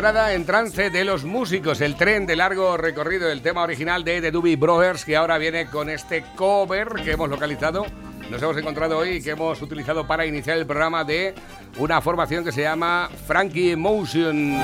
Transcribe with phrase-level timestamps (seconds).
[0.00, 4.22] Entrada en trance de los músicos, el tren de largo recorrido, el tema original de
[4.22, 7.84] The Doobie Brothers, que ahora viene con este cover que hemos localizado,
[8.30, 11.34] nos hemos encontrado hoy y que hemos utilizado para iniciar el programa de
[11.76, 14.58] una formación que se llama Frankie Emotion.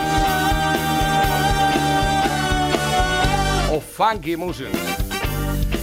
[3.71, 5.06] O Funky Emotion.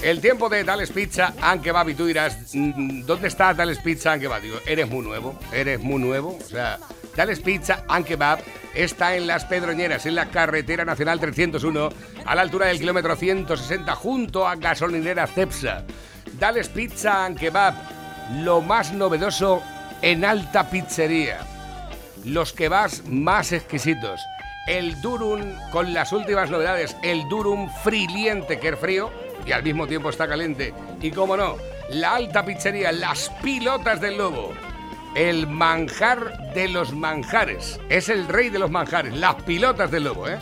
[0.03, 4.11] El tiempo de Tales Pizza and Kebab y tú dirás, mm, ¿dónde está Tales Pizza
[4.11, 4.41] and Kebab?
[4.41, 6.77] Digo, eres muy nuevo, eres muy nuevo, o sea,
[7.15, 8.39] Tales Pizza and Kebab
[8.75, 11.89] está en Las Pedroñeras, en la carretera nacional 301,
[12.25, 15.85] a la altura del kilómetro 160, junto a gasolinera Cepsa.
[16.37, 17.73] Tales Pizza and Kebab,
[18.41, 19.63] lo más novedoso
[20.01, 21.39] en alta pizzería.
[22.25, 24.19] Los kebabs más exquisitos.
[24.67, 29.87] El durum con las últimas novedades, el durum friliente que es frío y al mismo
[29.87, 30.73] tiempo está caliente.
[31.01, 31.57] Y como no,
[31.89, 34.53] la alta pizzería, las pilotas del lobo
[35.15, 37.79] el manjar de los manjares.
[37.89, 40.39] Es el rey de los manjares, las pilotas del lobo, ¿eh?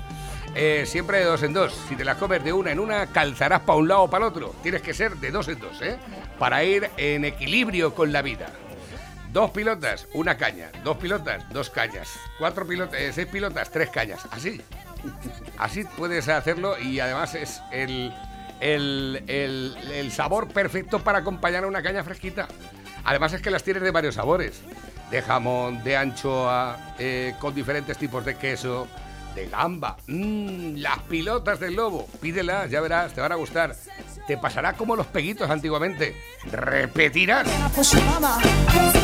[0.55, 0.83] ¿eh?
[0.85, 1.73] siempre de dos en dos.
[1.89, 4.31] Si te las comes de una en una, calzarás para un lado o para el
[4.31, 4.55] otro.
[4.63, 5.97] Tienes que ser de dos en dos, ¿eh?
[6.39, 8.47] Para ir en equilibrio con la vida.
[9.31, 10.71] Dos pilotas, una caña.
[10.83, 12.09] Dos pilotas, dos cañas.
[12.37, 14.27] Cuatro pilotas, eh, seis pilotas, tres cañas.
[14.31, 14.61] Así.
[15.57, 18.13] Así puedes hacerlo y además es el,
[18.61, 22.47] el, el sabor perfecto para acompañar a una caña fresquita.
[23.03, 24.61] Además es que las tienes de varios sabores.
[25.09, 28.87] De jamón, de anchoa, eh, con diferentes tipos de queso,
[29.35, 29.97] de gamba.
[30.07, 32.07] Mmm, las pilotas del lobo.
[32.21, 33.75] Pídelas, ya verás, te van a gustar.
[34.27, 36.15] Te pasará como los peguitos antiguamente.
[36.49, 37.47] Repetirás.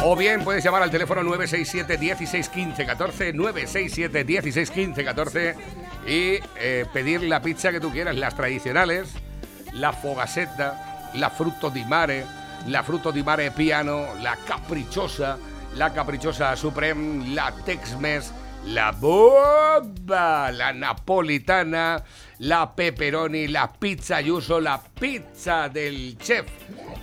[0.03, 5.55] O bien puedes llamar al teléfono 967 1615 14 967 1615 14
[6.07, 9.09] y eh, pedir la pizza que tú quieras, las tradicionales,
[9.77, 15.37] la fogaseta, la fruto di mare, la Fruto di Mare Piano, la Caprichosa,
[15.73, 18.31] la Caprichosa Supreme, la Tex-Mex,
[18.65, 22.03] la Boba, la Napolitana,
[22.37, 26.45] la Pepperoni, la Pizza Yuso, la Pizza del Chef,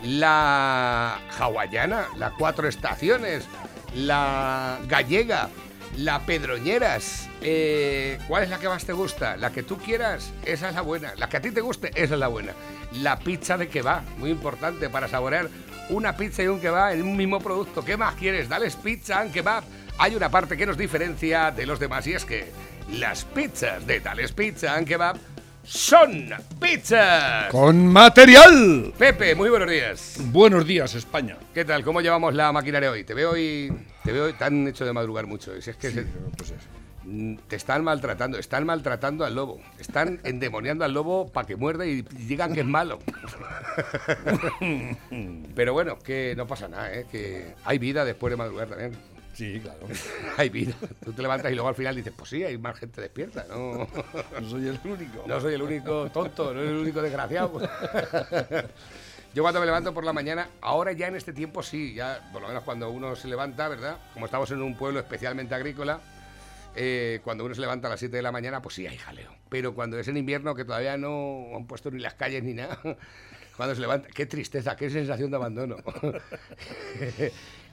[0.02, 3.46] la Hawaiana, la Cuatro Estaciones,
[3.94, 5.48] la Gallega,
[5.96, 7.28] la Pedroñeras.
[7.42, 9.36] Eh, ¿Cuál es la que más te gusta?
[9.36, 11.14] La que tú quieras, esa es la buena.
[11.16, 12.52] La que a ti te guste, esa es la buena.
[12.92, 15.48] La pizza de kebab, muy importante para saborear
[15.90, 17.84] una pizza y un kebab en un mismo producto.
[17.84, 18.48] ¿Qué más quieres?
[18.48, 19.64] Dales pizza and kebab.
[19.98, 22.50] Hay una parte que nos diferencia de los demás y es que
[22.90, 25.16] las pizzas de Dales Pizza and Kebab
[25.64, 26.30] son
[26.60, 27.50] pizzas.
[27.50, 28.92] Con material.
[28.96, 30.16] Pepe, muy buenos días.
[30.26, 31.36] Buenos días, España.
[31.52, 31.82] ¿Qué tal?
[31.82, 33.04] ¿Cómo llevamos la maquinaria hoy?
[33.04, 33.72] Te veo hoy,
[34.02, 35.60] te veo tan hecho de madrugar mucho.
[35.60, 36.00] Si es que Sí,
[36.36, 36.56] pues es.
[37.04, 41.84] Mm, te están maltratando, están maltratando al lobo, están endemoniando al lobo para que muerda
[41.86, 42.98] y digan que es malo.
[45.54, 47.06] Pero bueno, que no pasa nada, ¿eh?
[47.10, 48.92] que hay vida después de madrugar también.
[49.34, 49.80] Sí, claro.
[50.36, 50.74] Hay vida.
[51.04, 53.86] Tú te levantas y luego al final dices, pues sí, hay más gente despierta, ¿no?
[54.40, 55.24] No soy el único.
[55.26, 57.60] No soy el único tonto, no soy el único desgraciado.
[59.34, 62.40] Yo cuando me levanto por la mañana, ahora ya en este tiempo sí, ya por
[62.40, 63.98] lo menos cuando uno se levanta, ¿verdad?
[64.12, 66.00] Como estamos en un pueblo especialmente agrícola,
[66.76, 69.34] eh, cuando uno se levanta a las 7 de la mañana, pues sí hay jaleo.
[69.48, 72.78] Pero cuando es en invierno, que todavía no han puesto ni las calles ni nada,
[73.56, 75.76] cuando se levanta, qué tristeza, qué sensación de abandono.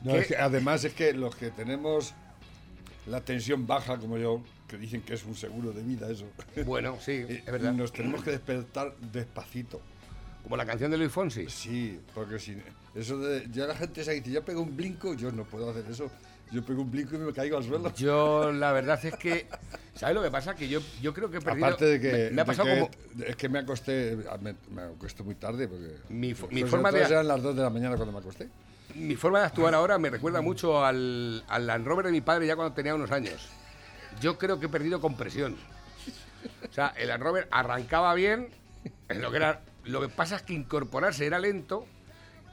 [0.04, 2.14] No, es que además es que los que tenemos
[3.08, 6.26] la tensión baja, como yo, que dicen que es un seguro de vida eso,
[6.66, 7.74] Bueno, sí, es verdad.
[7.74, 9.82] nos tenemos que despertar despacito.
[10.44, 11.48] Como la canción de Luis Fonsi.
[11.50, 12.58] Sí, porque si
[12.96, 15.86] eso de ya la gente se dice, yo pego un blinco, yo no puedo hacer
[15.90, 16.10] eso.
[16.52, 17.94] Yo pego un blinco y me caigo al suelo.
[17.96, 19.46] Yo, la verdad es que,
[19.96, 20.54] ¿sabes lo que pasa?
[20.56, 21.66] Que yo, yo creo que he perdido...
[21.66, 23.24] Aparte de que, me, me ha pasado que- como...
[23.26, 27.26] es que me acosté, me, me acosté muy tarde porque Mi mi forma de- eran
[27.28, 28.50] las 2 de la mañana cuando me acosté.
[28.96, 32.48] Mi forma de actuar ahora me recuerda mucho al, al Land Rover de mi padre
[32.48, 33.50] ya cuando tenía unos años.
[34.20, 35.56] Yo creo que he perdido compresión.
[36.70, 38.50] O sea, el Land Rover arrancaba bien,
[39.10, 39.62] en lo que era.
[39.84, 41.88] Lo que pasa es que incorporarse era lento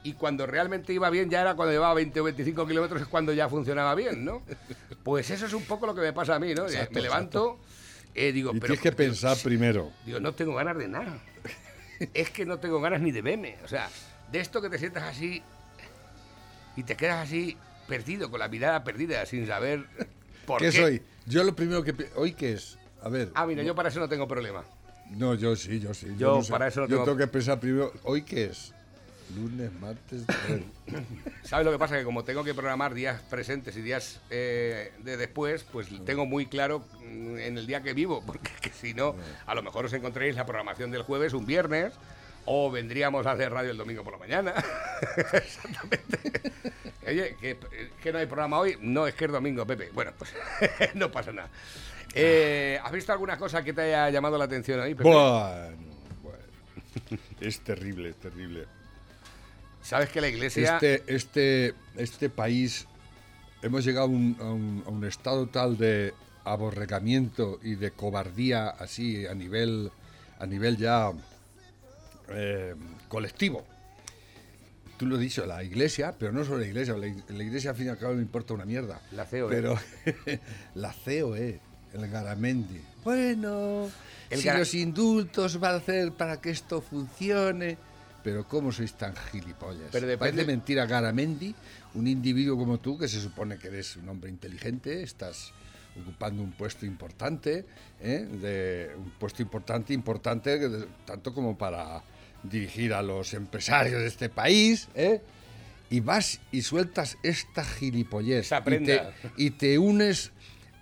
[0.03, 3.33] y cuando realmente iba bien ya era cuando llevaba 20 o 25 kilómetros es cuando
[3.33, 4.41] ya funcionaba bien, ¿no?
[5.03, 6.65] Pues eso es un poco lo que me pasa a mí, ¿no?
[6.65, 7.59] Exacto, me levanto,
[8.15, 9.91] eh, digo, Y pero tienes que pensar primero.
[10.05, 11.19] Digo, no tengo ganas de nada.
[12.13, 13.57] Es que no tengo ganas ni de verme.
[13.63, 13.89] O sea,
[14.31, 15.43] de esto que te sientas así
[16.79, 19.85] y te quedas así perdido, con la mirada perdida, sin saber
[20.45, 20.71] por qué.
[20.71, 21.01] ¿Qué soy?
[21.25, 21.93] Yo lo primero que...
[22.15, 22.77] ¿Hoy qué es?
[23.03, 23.29] A ver.
[23.35, 24.63] Ah, mira, yo para eso no tengo problema.
[25.11, 26.07] No, yo sí, yo sí.
[26.17, 26.51] Yo no sé.
[26.51, 28.73] para eso no Yo tengo- tengo que pensar primero, ¿hoy qué es?
[29.35, 30.23] Lunes, martes...
[31.43, 31.97] ¿Sabes lo que pasa?
[31.97, 36.45] Que como tengo que programar días presentes y días eh, de después, pues tengo muy
[36.45, 39.15] claro mm, en el día que vivo, porque que si no,
[39.45, 41.93] a lo mejor os encontréis la programación del jueves un viernes
[42.51, 44.53] O vendríamos a hacer radio el domingo por la mañana.
[45.33, 46.51] Exactamente.
[47.07, 47.57] Oye, ¿que,
[48.01, 48.75] que, no hay programa hoy.
[48.81, 49.91] No, es que es domingo, Pepe.
[49.93, 50.33] Bueno, pues
[50.95, 51.49] no pasa nada.
[52.15, 55.09] Eh, ¿Has visto alguna cosa que te haya llamado la atención ahí, Pepe?
[55.09, 55.77] Bueno,
[56.23, 56.39] bueno.
[57.39, 58.65] Es terrible, es terrible.
[59.83, 60.73] ¿Sabes que la iglesia...
[60.75, 62.87] Este, este, este país,
[63.61, 66.13] hemos llegado a un, a un- a un estado tal de
[66.45, 69.91] aborregamiento y de cobardía así a nivel,
[70.39, 71.11] a nivel ya
[72.31, 72.75] eh,
[73.07, 73.65] colectivo.
[74.97, 77.69] Tú lo has dicho, la iglesia, pero no solo la iglesia, la, ig- la iglesia
[77.71, 78.99] al fin y al cabo no importa una mierda.
[79.13, 79.47] La COE.
[79.47, 79.77] Pero
[80.75, 81.59] la COE,
[81.93, 82.81] el Garamendi.
[83.03, 83.89] Bueno,
[84.29, 87.77] El si los indultos van a hacer para que esto funcione.
[88.23, 89.87] Pero ¿cómo sois tan gilipollas?
[89.93, 91.55] Pero depende- Parece mentira Garamendi,
[91.93, 95.53] un individuo como tú, que se supone que eres un hombre inteligente, estás
[95.97, 97.65] ocupando un puesto importante,
[98.01, 98.27] ¿eh?
[98.29, 100.59] de, un puesto importante, importante,
[101.05, 102.03] tanto como para
[102.43, 105.21] dirigir a los empresarios de este país, ¿eh?
[105.89, 109.13] y vas y sueltas esta gilipollez y te, prenda.
[109.37, 110.31] y te unes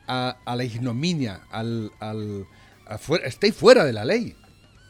[0.07, 2.45] a, a la ignominia, al, al
[2.85, 4.35] a fuera- estáis fuera de la ley.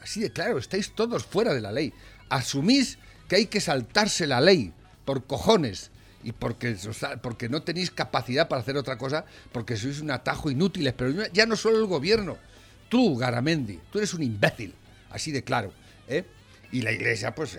[0.01, 1.93] Así de claro, estáis todos fuera de la ley.
[2.29, 2.97] Asumís
[3.27, 4.73] que hay que saltarse la ley
[5.05, 5.91] por cojones
[6.23, 6.75] y porque,
[7.21, 10.93] porque no tenéis capacidad para hacer otra cosa, porque sois un atajo inútiles.
[10.97, 12.37] Pero ya- ya no solo el gobierno,
[12.89, 14.73] tú, Garamendi, tú eres un imbécil,
[15.09, 15.71] así de claro.
[16.07, 16.23] ¿eh?
[16.71, 17.57] Y la iglesia, pues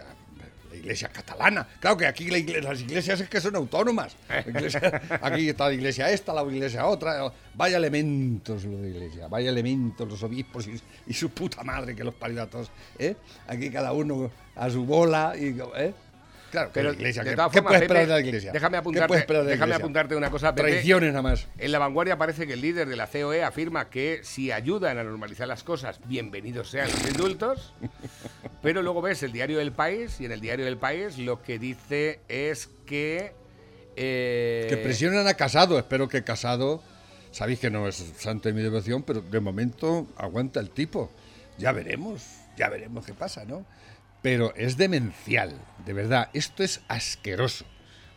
[0.71, 1.67] la iglesia catalana.
[1.81, 4.17] Claro que aquí la igle- las iglesias es que son autónomas.
[4.47, 7.33] Iglesia- aquí está la iglesia esta, la iglesia otra.
[7.55, 12.05] Vaya elementos lo de iglesia, vaya elementos los obispos y, y su puta madre que
[12.05, 12.71] los parió a todos.
[12.99, 13.17] ¿eh?
[13.47, 15.35] Aquí cada uno a su bola.
[15.39, 15.95] Y, ¿eh?
[16.51, 18.53] Claro, Pero la iglesia, de ¿qué, todas qué formas, puedes Pepe, esperar de la iglesia?
[18.53, 19.77] Déjame ¿Qué apuntarte, de déjame iglesia?
[19.77, 20.71] apuntarte una cosa, Pepe.
[20.71, 21.47] Traiciones nada más.
[21.59, 25.05] En la vanguardia parece que el líder de la COE afirma que si ayudan a
[25.05, 27.75] normalizar las cosas, bienvenidos sean los indultos.
[28.63, 31.59] Pero luego ves el diario del País y en el diario del País lo que
[31.59, 33.33] dice es que.
[33.97, 35.79] eh, Que presionan a Casado.
[35.79, 36.83] Espero que Casado,
[37.31, 41.11] sabéis que no es santo de mi devoción, pero de momento aguanta el tipo.
[41.57, 42.23] Ya veremos,
[42.57, 43.65] ya veremos qué pasa, ¿no?
[44.23, 45.55] Pero es demencial,
[45.87, 46.29] de verdad.
[46.33, 47.65] Esto es asqueroso.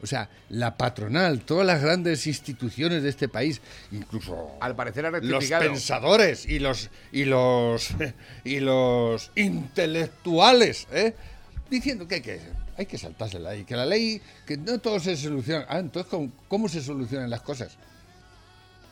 [0.03, 3.61] O sea, la patronal, todas las grandes instituciones de este país,
[3.91, 7.89] incluso Al parecer ha los pensadores y los y los
[8.43, 11.13] y los intelectuales, ¿eh?
[11.69, 12.39] diciendo que hay que
[12.77, 15.65] hay que saltarse la ley, que la ley que no todo se soluciona.
[15.69, 17.77] Ah, entonces ¿cómo, cómo se solucionan las cosas?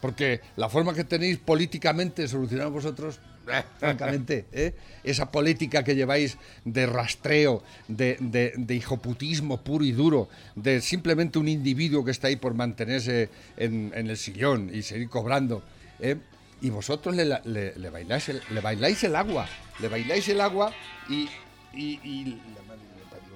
[0.01, 3.19] Porque la forma que tenéis políticamente de solucionar vosotros,
[3.79, 4.73] francamente, ¿eh?
[5.03, 11.47] esa política que lleváis de rastreo, de, de, hijoputismo puro y duro, de simplemente un
[11.47, 15.63] individuo que está ahí por mantenerse en, el sillón y seguir cobrando,
[15.99, 16.17] ¿eh?
[16.61, 19.47] y vosotros le, bailáis el, le bailáis el agua,
[19.79, 20.73] le bailáis el agua
[21.09, 21.29] y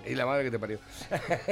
[0.05, 0.79] Y la madre que te parió.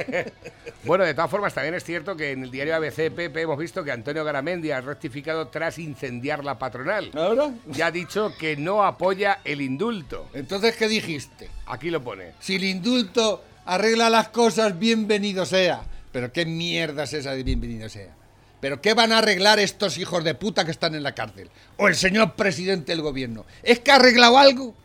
[0.84, 3.84] bueno, de todas formas, también es cierto que en el diario ABC, Pepe, hemos visto
[3.84, 7.12] que Antonio Garamendi ha rectificado tras incendiar la patronal.
[7.14, 7.52] ¿Ahora?
[7.68, 10.28] Ya ha dicho que no apoya el indulto.
[10.34, 11.50] Entonces, ¿qué dijiste?
[11.68, 12.34] Aquí lo pone.
[12.40, 15.84] Si el indulto arregla las cosas, bienvenido sea.
[16.12, 18.14] Pero qué mierda es esa de bienvenido sea.
[18.60, 21.50] Pero qué van a arreglar estos hijos de puta que están en la cárcel.
[21.78, 23.46] O el señor presidente del gobierno.
[23.64, 24.76] ¿Es que ha arreglado algo?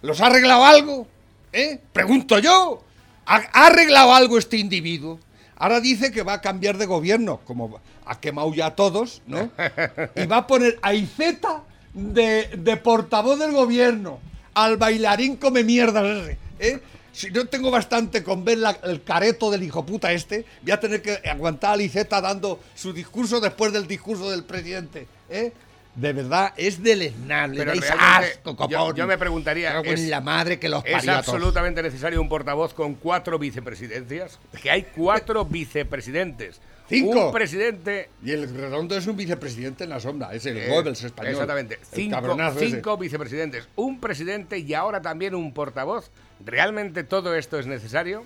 [0.00, 1.06] ¿Los ha arreglado algo?
[1.52, 1.78] ¿Eh?
[1.92, 2.82] Pregunto yo.
[3.26, 3.36] ¿Ha,
[3.66, 5.18] arreglado algo este individuo?
[5.56, 9.50] Ahora dice que va a cambiar de gobierno, como ha quemado ya a todos, ¿no?
[10.16, 11.62] Y va a poner a Iceta
[11.94, 14.18] de, de portavoz del gobierno,
[14.54, 16.80] al bailarín come mierdas ese, ¿eh?
[17.12, 20.80] Si no tengo bastante con ver la- el careto del hijo puta este, voy a
[20.80, 25.52] tener que aguantar a Liceta dando su discurso después del discurso del presidente, ¿eh?
[25.94, 28.96] De verdad, es deleznable, Pero asco, yo- copón.
[28.96, 33.38] yo me preguntaría, es- la madre que los ¿Es absolutamente necesario un portavoz con cuatro
[33.38, 34.38] vicepresidencias?
[34.62, 36.60] Que hay cuatro vicepresidentes.
[36.88, 37.26] Cinco.
[37.26, 38.08] Un presidente.
[38.24, 41.32] Y el redondo es un vicepresidente en la sombra, es el eh, Goebbels español.
[41.32, 41.78] Exactamente.
[41.90, 43.68] Cinco, cinco vicepresidentes.
[43.76, 46.10] Un presidente y ahora también un portavoz.
[46.44, 48.24] ¿Realmente todo esto es necesario?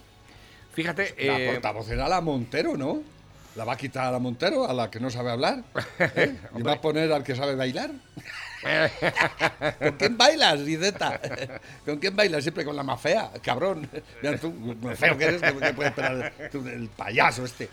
[0.72, 1.14] Fíjate.
[1.18, 3.02] La eh, portavoz era la Montero, ¿no?
[3.56, 5.62] ¿La va a quitar a la Montero, a la que no sabe hablar?
[5.98, 6.36] ¿Eh?
[6.56, 7.90] ¿Y va a poner al que sabe bailar?
[9.78, 11.20] ¿Con quién bailas, Rizeta?
[11.84, 12.42] ¿Con quién bailas?
[12.42, 13.88] Siempre con la más fea, cabrón.
[14.22, 17.68] Mira tú, lo feo que eres, ¿qué qué puede esperar el payaso este?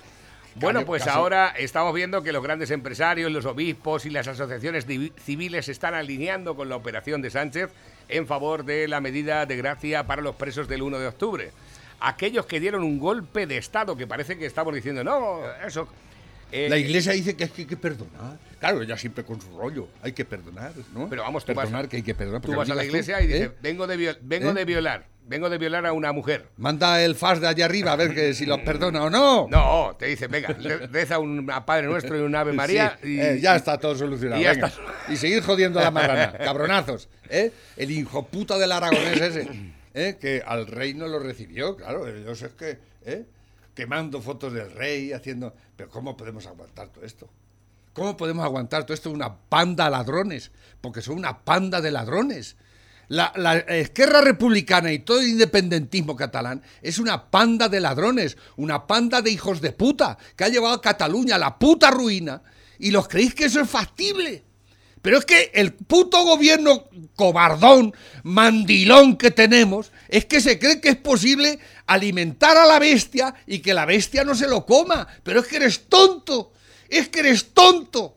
[0.56, 4.86] Bueno, pues casi- ahora estamos viendo que los grandes empresarios, los obispos y las asociaciones
[5.18, 7.72] civiles se están alineando con la operación de Sánchez
[8.08, 11.52] en favor de la medida de gracia para los presos del 1 de octubre.
[12.06, 15.88] Aquellos que dieron un golpe de Estado, que parece que estamos diciendo, no, eso,
[16.52, 18.38] Eh, la iglesia dice que es que hay que perdonar.
[18.60, 19.88] Claro, ella siempre con su rollo.
[20.04, 21.10] Hay que perdonar, ¿no?
[21.10, 22.42] Pero vamos, tú vas- perdonar que hay que perdonar.
[22.42, 23.52] Tú vas a la tú, iglesia y dices, ¿eh?
[23.62, 24.54] vengo, de, viol- vengo ¿Eh?
[24.54, 26.46] de violar, vengo de violar a una mujer.
[26.58, 29.48] Manda el faz de allá arriba a ver que si los perdona o no.
[29.50, 33.16] No, te dice, venga, re- reza un a Padre Nuestro y un Ave María Sí,
[33.16, 34.40] y eh, ya está todo solucionado.
[34.40, 34.68] y ya venga.
[34.68, 34.82] está.
[35.12, 37.10] Y seguir jodiendo a la marrana, cabronazos.
[37.30, 37.52] ¿eh?
[37.78, 39.48] El hijo puta del aragonés ese,
[39.94, 40.18] ¿eh?
[40.20, 42.08] que al rey no lo recibió, claro.
[42.08, 43.26] Ellos es que, ¿eh?
[43.74, 45.54] quemando fotos del rey, haciendo.
[45.76, 47.30] Pero ¿cómo podemos aguantar todo esto?
[47.94, 49.12] ¿Cómo podemos aguantar todo esto?
[49.12, 52.56] Una panda de ladrones, porque son una panda de ladrones.
[53.10, 58.88] La, la Esquerra Republicana y todo el independentismo catalán es una panda de ladrones, una
[58.88, 62.42] panda de hijos de puta que ha llevado a Cataluña a la puta ruina
[62.80, 64.44] y los creéis que eso es factible.
[65.04, 67.94] Pero es que el puto gobierno cobardón,
[68.24, 73.60] mandilón que tenemos, es que se cree que es posible alimentar a la bestia y
[73.60, 75.06] que la bestia no se lo coma.
[75.22, 76.54] Pero es que eres tonto,
[76.88, 78.16] es que eres tonto.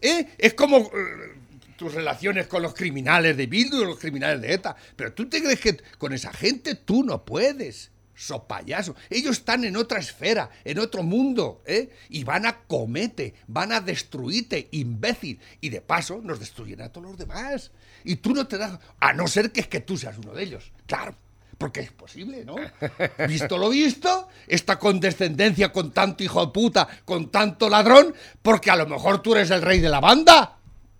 [0.00, 0.28] ¿eh?
[0.38, 1.36] Es como eh,
[1.76, 4.74] tus relaciones con los criminales de Bildu y los criminales de ETA.
[4.96, 7.90] Pero tú te crees que con esa gente tú no puedes.
[8.14, 8.94] So payaso.
[9.10, 11.90] Ellos están en otra esfera, en otro mundo, ¿eh?
[12.10, 15.40] Y van a comete, van a destruirte, imbécil.
[15.60, 17.70] Y de paso nos destruyen a todos los demás.
[18.04, 18.78] Y tú no te das.
[19.00, 20.72] A no ser que es que tú seas uno de ellos.
[20.86, 21.16] Claro.
[21.58, 22.56] Porque es posible, ¿no?
[23.28, 28.76] Visto lo visto, esta condescendencia con tanto hijo de puta, con tanto ladrón, porque a
[28.76, 30.58] lo mejor tú eres el rey de la banda.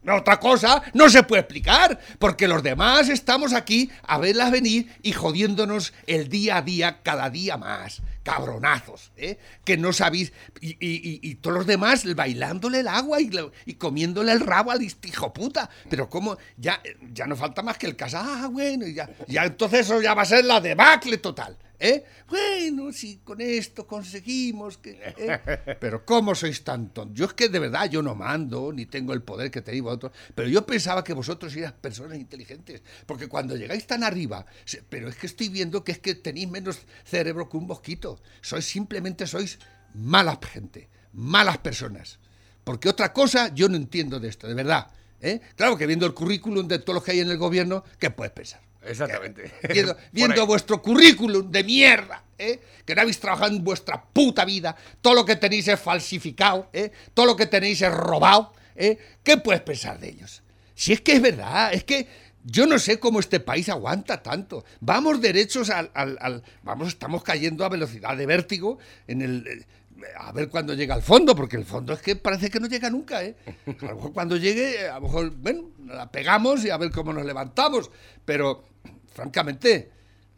[0.08, 5.12] Otra cosa no se puede explicar, porque los demás estamos aquí a verlas venir y
[5.12, 8.02] jodiéndonos el día a día, cada día más.
[8.22, 9.38] Cabronazos, ¿eh?
[9.64, 10.32] Que no sabéis.
[10.60, 15.32] Y, y- y- todos los demás bailándole el agua y, comiéndole el rabo al hijo
[15.32, 15.68] puta.
[15.90, 16.80] Pero como ya,
[17.12, 18.20] ya no falta más que el casa.
[18.24, 21.56] Ah, bueno, y ya, ya entonces eso ya va a ser la debacle total.
[21.84, 22.04] ¿Eh?
[22.28, 25.00] Bueno, si con esto conseguimos que...
[25.18, 25.76] ¿eh?
[25.80, 27.18] Pero ¿cómo sois tan tontos?
[27.18, 30.12] Yo es que de verdad yo no mando, ni tengo el poder que tenéis vosotros,
[30.32, 34.46] pero yo pensaba que vosotros erais personas inteligentes, porque cuando llegáis tan arriba,
[34.88, 38.64] pero es que estoy viendo que es que tenéis menos cerebro que un mosquito, sois
[38.64, 39.58] simplemente sois
[39.94, 42.18] mala gente, malas personas.
[42.64, 44.88] Porque otra cosa yo no entiendo de esto, de verdad.
[45.20, 45.40] ¿eh?
[45.56, 48.32] Claro que viendo el currículum de todos los que hay en el gobierno, ¿qué puedes
[48.32, 48.60] pensar?
[48.84, 49.52] Exactamente.
[50.12, 52.60] Viendo, vuestro currículum de mierda, ¿eh?
[52.84, 56.90] que no habéis trabajado en vuestra puta vida, todo lo que tenéis es falsificado, ¿eh?
[57.14, 58.98] todo lo que tenéis es robado, ¿eh?
[59.22, 60.42] ¿qué puedes pensar de ellos?
[60.74, 62.08] Si es que es verdad, es que
[62.44, 64.64] yo no sé cómo este país aguanta tanto.
[64.80, 69.66] Vamos derechos al, al- al- vamos, estamos cayendo a velocidad de vértigo en el eh,
[70.18, 72.90] a ver cuándo llega al fondo, porque el fondo es que parece que no llega
[72.90, 73.36] nunca, ¿eh?
[73.82, 77.12] A lo mejor cuando llegue, a lo mejor, bueno, la pegamos y a ver cómo
[77.12, 77.88] nos levantamos.
[78.24, 78.64] Pero,
[79.14, 79.92] francamente,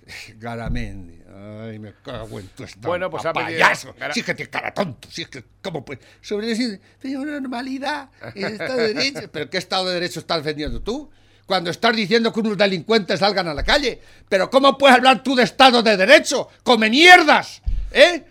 [0.39, 1.19] Garamendi,
[1.63, 3.95] ay, me cago en tu estampa, Bueno, pues pedido- payaso.
[3.99, 5.99] Gara- Si es que te cara tonto, si es que, ¿cómo pues?
[6.21, 9.31] Sobre decir, pero normalidad, el Estado de Derecho.
[9.33, 11.11] ¿Pero qué Estado de Derecho estás defendiendo tú?
[11.47, 14.01] Cuando estás diciendo que unos delincuentes salgan a la calle.
[14.29, 16.49] ¿Pero cómo puedes hablar tú de Estado de Derecho?
[16.63, 17.61] ¡Come mierdas!
[17.93, 18.25] ¿Eh?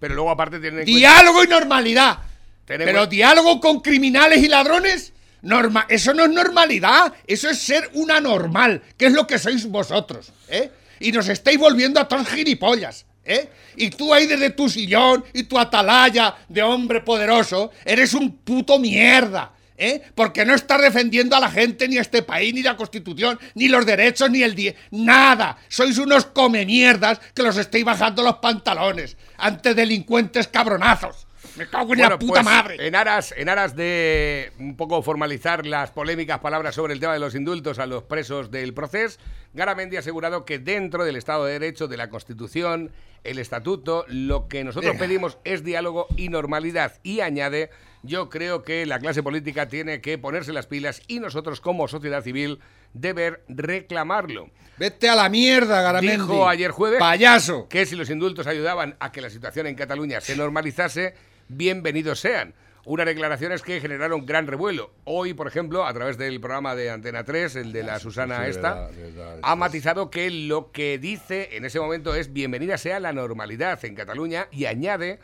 [0.00, 2.18] Pero luego aparte tienen cuenta- Diálogo y normalidad.
[2.66, 7.12] Pero diálogo con criminales y ladrones, norma eso no es normalidad.
[7.26, 10.32] Eso es ser una normal, que es lo que sois vosotros.
[10.48, 10.70] ¿eh?
[11.00, 13.06] Y nos estáis volviendo a todos gilipollas.
[13.24, 13.48] ¿eh?
[13.76, 18.78] Y tú ahí desde tu sillón y tu atalaya de hombre poderoso, eres un puto
[18.78, 19.52] mierda.
[19.78, 20.02] ¿Eh?
[20.14, 23.68] Porque no estás defendiendo a la gente, ni a este país, ni la constitución, ni
[23.68, 24.74] los derechos, ni el día.
[24.90, 25.58] Nada.
[25.68, 31.26] Sois unos come mierdas que los estáis bajando los pantalones ante delincuentes cabronazos.
[31.56, 32.86] Me cago en la puta pues, madre.
[32.86, 37.18] En aras, en aras de un poco formalizar las polémicas palabras sobre el tema de
[37.18, 39.18] los indultos a los presos del proceso,
[39.54, 42.92] Garamendi ha asegurado que dentro del Estado de Derecho, de la Constitución,
[43.24, 45.06] el Estatuto, lo que nosotros Venga.
[45.06, 46.94] pedimos es diálogo y normalidad.
[47.02, 47.70] Y añade,
[48.06, 52.22] yo creo que la clase política tiene que ponerse las pilas y nosotros como sociedad
[52.22, 52.60] civil
[52.92, 54.50] deber reclamarlo.
[54.78, 56.16] Vete a la mierda, Garamendi.
[56.16, 57.68] Dijo ayer jueves Payaso.
[57.68, 61.14] que si los indultos ayudaban a que la situación en Cataluña se normalizase,
[61.48, 62.54] bienvenidos sean.
[62.84, 64.92] Unas declaraciones que generaron gran revuelo.
[65.02, 68.50] Hoy, por ejemplo, a través del programa de Antena 3, el de la Susana sí,
[68.50, 73.00] esta, verdad, verdad, ha matizado que lo que dice en ese momento es bienvenida sea
[73.00, 75.18] la normalidad en Cataluña y añade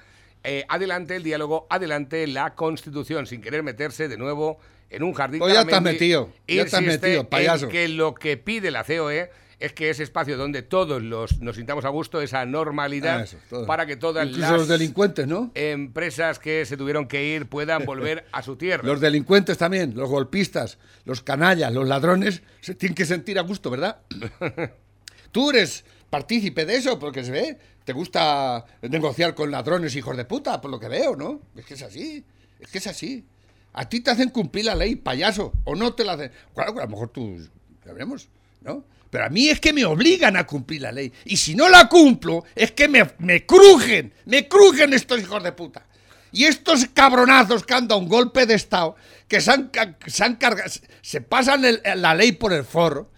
[0.44, 4.58] eh, adelante el diálogo, adelante la Constitución, sin querer meterse de nuevo
[4.90, 5.40] en un jardín.
[5.40, 7.68] Pues ya estás metido, ya estás metido, en payaso.
[7.68, 9.30] que lo que pide la COE
[9.62, 13.66] es que ese espacio donde todos los, nos sintamos a gusto, esa normalidad, Ah, eso,
[13.66, 15.52] para que todas Incluso las los delincuentes, ¿no?
[15.54, 18.82] empresas que se tuvieron que ir puedan volver a su tierra.
[18.84, 23.70] Los delincuentes también, los golpistas, los canallas, los ladrones, se tienen que sentir a gusto,
[23.70, 23.98] ¿verdad?
[25.30, 27.58] Tú eres, partícipe de eso, porque se ve.
[27.86, 31.40] Te gusta negociar con ladrones, hijos de puta, por lo que veo, ¿no?
[31.56, 32.22] Es que es así.
[32.60, 33.24] Es que es así.
[33.72, 36.30] A ti te hacen cumplir la ley, payaso, o no te la hacen.
[36.54, 37.38] Claro, a lo mejor tú,
[37.86, 38.28] ya veremos,
[38.60, 38.84] ¿no?
[39.08, 41.10] Pero a mí es que me obligan a cumplir la ley.
[41.24, 45.52] Y si no la cumplo, es que me, me crujen, me crujen estos hijos de
[45.52, 45.86] puta.
[46.30, 49.70] Y estos cabronazos que han dado un golpe de Estado, que se han,
[50.06, 51.62] se han cargado, se pasan
[51.96, 53.10] la ley por el forro,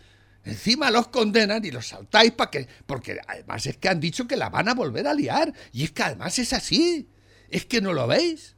[0.45, 2.69] encima los condenan y los saltáis para que.
[2.87, 5.53] Porque además es que han dicho que la van a volver a liar.
[5.73, 7.09] Y es que además es así.
[7.49, 8.55] Es que no lo veis.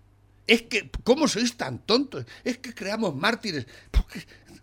[0.47, 2.25] Es que, ¿cómo sois tan tontos?
[2.45, 3.67] Es que creamos mártires.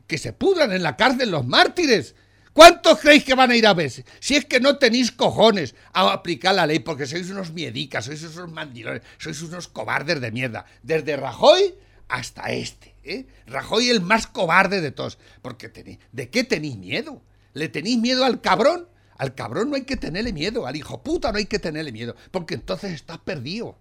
[0.07, 2.15] que se pudran en la cárcel los mártires.
[2.53, 3.91] ¿Cuántos creéis que van a ir a ver?
[4.19, 8.21] Si es que no tenéis cojones a aplicar la ley porque sois unos miedicas, sois
[8.23, 10.65] unos mandilones, sois unos cobardes de mierda.
[10.83, 11.73] Desde Rajoy
[12.07, 12.95] hasta este.
[13.03, 13.27] ¿eh?
[13.47, 15.17] Rajoy el más cobarde de todos.
[15.41, 17.21] Porque tenéis, ¿de qué tenéis miedo?
[17.53, 18.87] ¿Le tenéis miedo al cabrón?
[19.17, 22.15] Al cabrón no hay que tenerle miedo, al hijo puta no hay que tenerle miedo,
[22.31, 23.77] porque entonces estás perdido.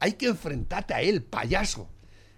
[0.00, 1.88] Hay que enfrentarte a él, payaso.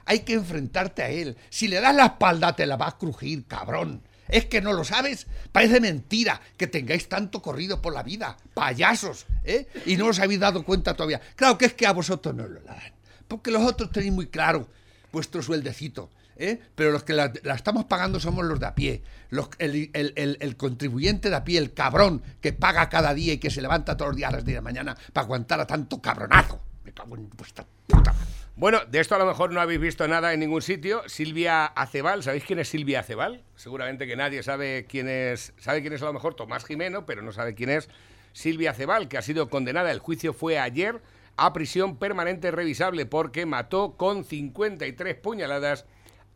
[0.05, 1.37] Hay que enfrentarte a él.
[1.49, 4.03] Si le das la espalda, te la vas a crujir, cabrón.
[4.29, 5.27] ¿Es que no lo sabes?
[5.53, 8.37] Parece mentira que tengáis tanto corrido por la vida.
[8.53, 9.67] Payasos, ¿eh?
[9.87, 11.21] Y no os habéis dado cuenta todavía.
[11.37, 12.93] Claro que es que a vosotros no lo dan.
[13.29, 14.69] Porque los otros tenéis muy claro
[15.15, 16.11] vuestro sueldecito.
[16.37, 16.61] ¿eh?
[16.75, 19.03] Pero los que la, estamos pagando somos los de a pie.
[19.31, 23.51] Los, el, el, contribuyente de a pie, el cabrón que paga cada día y que
[23.51, 26.03] se levanta todos los días a las 10 de la mañana para aguantar a tanto
[26.03, 26.61] cabronazo.
[26.85, 28.15] Me cago en vuestra puta.
[28.57, 31.03] Bueno, de esto a lo mejor no habéis visto nada en ningún sitio.
[31.09, 33.43] Silvia Acebal, ¿sabéis quién es Silvia Acebal?
[33.57, 37.23] Seguramente que nadie sabe quién es, sabe quién es a lo mejor Tomás Jimeno, pero
[37.23, 37.89] no sabe quién es
[38.33, 39.91] Silvia Acebal, que ha sido condenada.
[39.91, 41.01] El juicio fue ayer
[41.37, 45.85] a prisión permanente revisable porque mató con 53 puñaladas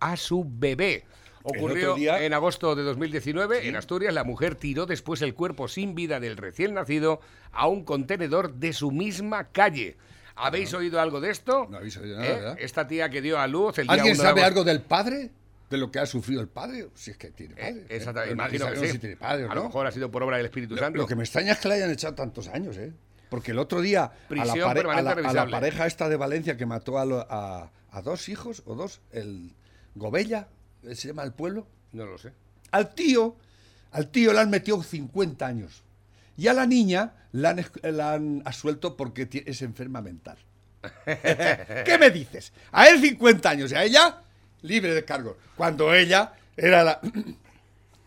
[0.00, 1.04] a su bebé.
[1.42, 4.12] Ocurrió en agosto de 2019 en Asturias.
[4.12, 7.20] La mujer tiró después el cuerpo sin vida del recién nacido
[7.52, 9.96] a un contenedor de su misma calle.
[10.36, 11.66] ¿Habéis oído algo de esto?
[11.68, 12.34] No habéis oído nada, ¿Eh?
[12.34, 12.56] ¿verdad?
[12.60, 15.30] Esta tía que dio a luz el día ¿Alguien sabe algo del padre?
[15.68, 16.88] ¿De lo que ha sufrido el padre?
[16.94, 17.80] Si es que tiene eh, padre.
[17.80, 18.34] Eh, exactamente.
[18.34, 18.98] Imagino que sí.
[18.98, 20.96] tiene padre, A lo mejor ha sido por obra del Espíritu Santo.
[20.96, 22.92] Lo que me extraña es que le hayan echado tantos años, ¿eh?
[23.28, 28.28] Porque el otro día, a la, pareja esta de Valencia que mató a, a, dos
[28.28, 29.54] hijos, o dos, el
[29.94, 30.48] Gobella,
[30.92, 31.66] ¿se llama el pueblo?
[31.92, 32.32] No lo sé.
[32.70, 33.36] Al tío,
[33.92, 35.82] al tío le han metido 50 años.
[36.36, 40.38] Y a la niña la han, la han asuelto porque es enferma mental.
[41.04, 42.52] ¿Qué me dices?
[42.72, 44.22] A él 50 años y a ella
[44.62, 45.36] libre de cargo.
[45.56, 47.00] Cuando ella era la...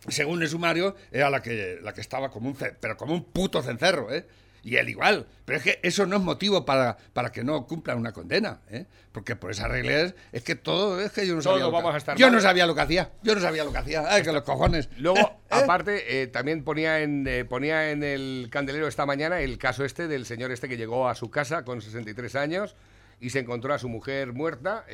[0.07, 3.61] Según el sumario, era la que, la que estaba como un, pero como un puto
[3.61, 4.25] cencerro, ¿eh?
[4.63, 5.25] Y él igual.
[5.45, 8.61] Pero es que eso no es motivo para, para que no cumplan una condena.
[8.69, 8.85] ¿eh?
[9.11, 11.01] Porque por esa regla es, que todo.
[11.01, 11.65] Es que yo no sabía.
[11.65, 13.11] lo que, yo no sabía lo que hacía.
[13.23, 14.03] Yo no sabía lo que hacía.
[14.07, 14.89] Ay, que los cojones.
[14.97, 15.37] Luego, ¿Eh?
[15.49, 20.07] aparte, eh, también ponía en, eh, ponía en el candelero esta mañana el caso este
[20.07, 22.75] del señor este que llegó a su casa con 63 años
[23.19, 24.85] y se encontró a su mujer muerta.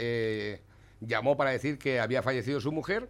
[1.02, 3.10] llamó para decir que había fallecido su mujer.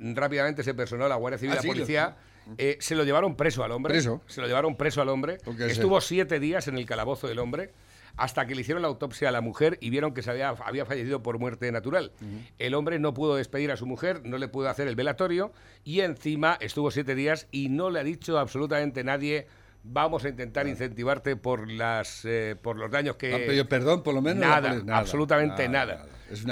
[0.00, 2.16] Rápidamente se personó la Guardia Civil y la ah, policía.
[2.56, 3.94] Eh, se lo llevaron preso al hombre.
[4.26, 5.38] Se lo llevaron preso al hombre.
[5.68, 7.72] Estuvo siete días en el calabozo del hombre
[8.16, 10.84] hasta que le hicieron la autopsia a la mujer y vieron que se había, había
[10.84, 12.12] fallecido por muerte natural.
[12.58, 15.52] El hombre no pudo despedir a su mujer, no le pudo hacer el velatorio
[15.84, 19.46] y encima estuvo siete días y no le ha dicho absolutamente nadie
[19.82, 24.46] vamos a intentar incentivarte por las eh, por los daños que perdón por lo menos
[24.46, 26.06] nada, absolutamente nada,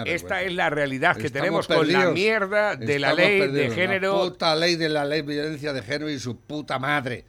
[0.06, 4.30] esta es la realidad que tenemos con la mierda de la ley de género la
[4.30, 7.24] puta ley de la ley de violencia de género y su puta madre.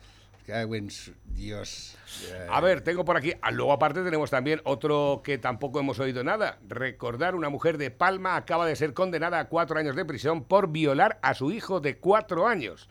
[1.26, 1.96] Dios.
[2.50, 3.34] A ver, tengo por aquí.
[3.42, 6.58] Ah, luego, aparte, tenemos también otro que tampoco hemos oído nada.
[6.68, 10.70] Recordar: una mujer de Palma acaba de ser condenada a cuatro años de prisión por
[10.72, 12.90] violar a su hijo de cuatro años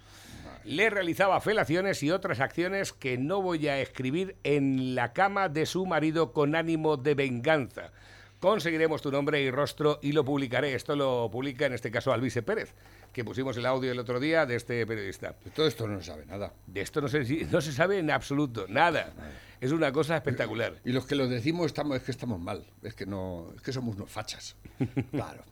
[0.66, 5.64] le realizaba felaciones y otras acciones que no voy a escribir en la cama de
[5.64, 7.92] su marido con ánimo de venganza.
[8.40, 10.74] Conseguiremos tu nombre y rostro y lo publicaré.
[10.74, 12.74] Esto lo publica en este caso Alvise Pérez,
[13.12, 15.36] que pusimos el audio el otro día de este periodista.
[15.44, 16.52] De todo esto no se sabe nada.
[16.66, 19.12] De esto no se, no se sabe en absoluto, nada.
[19.60, 20.74] Es una cosa espectacular.
[20.84, 23.72] Y los que lo decimos estamos, es que estamos mal, es que, no, es que
[23.72, 24.56] somos unos fachas.
[25.12, 25.44] claro.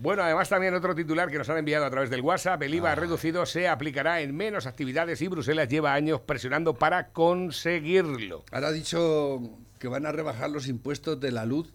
[0.00, 2.92] Bueno, además también otro titular que nos han enviado a través del WhatsApp, el IVA
[2.92, 2.94] ah.
[2.94, 8.44] reducido se aplicará en menos actividades y Bruselas lleva años presionando para conseguirlo.
[8.50, 9.42] Ahora ha dicho
[9.78, 11.74] que van a rebajar los impuestos de la luz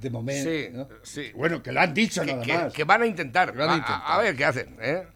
[0.00, 0.88] de momento.
[1.02, 1.32] Sí, sí.
[1.34, 2.72] Bueno, que lo han dicho nada más.
[2.72, 3.54] Que van a intentar.
[3.60, 4.76] a, ver qué hacen.
[4.80, 5.06] ¿eh?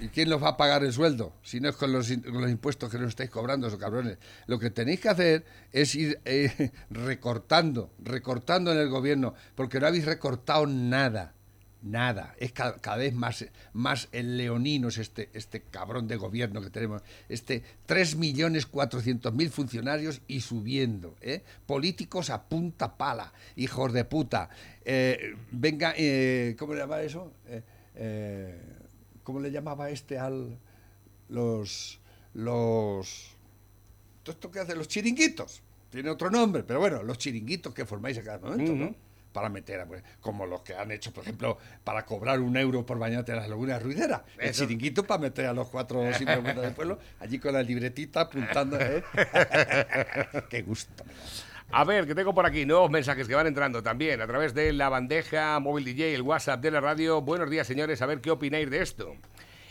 [0.00, 1.34] ¿Y quién los va a pagar el sueldo?
[1.42, 4.18] Si no es con los, impuestos que nos estáis cobrando, esos cabrones.
[4.46, 9.86] Lo que tenéis que hacer es ir eh, recortando, recortando en el gobierno, porque no
[9.86, 11.34] habéis recortado nada.
[11.82, 12.34] Nada.
[12.38, 16.70] Es ca- cada, vez más, más el leonino es este, este cabrón de gobierno que
[16.70, 17.02] tenemos.
[17.28, 21.16] Este 3.400.000 funcionarios y subiendo.
[21.20, 21.42] ¿eh?
[21.66, 23.32] Políticos a punta pala.
[23.56, 24.48] Hijos de puta.
[24.84, 27.32] Eh, venga, eh, ¿cómo le llama eso?
[27.46, 27.62] Eh,
[27.94, 28.60] eh,
[29.24, 30.58] ¿Cómo le llamaba este al...
[31.28, 31.98] los...
[32.34, 33.36] los...
[34.22, 35.62] todo esto que hacen los chiringuitos?
[35.90, 38.94] Tiene otro nombre, pero bueno, los chiringuitos que formáis a cada momento, ¿no?
[39.32, 42.84] Para meter, a- pues, como los que han hecho, por ejemplo, para cobrar un euro
[42.84, 44.22] por bañarte en las lagunas ruideras.
[44.38, 44.64] El Eso.
[44.64, 48.78] chiringuito para meter a los cuatro sinvergüenzas del pueblo, allí con la libretita apuntando.
[48.80, 49.02] ¿eh?
[50.50, 51.04] Qué gusto.
[51.74, 54.74] A ver, que tengo por aquí nuevos mensajes que van entrando también a través de
[54.74, 57.22] la bandeja móvil DJ, el WhatsApp de la radio.
[57.22, 59.16] Buenos días, señores, a ver qué opináis de esto.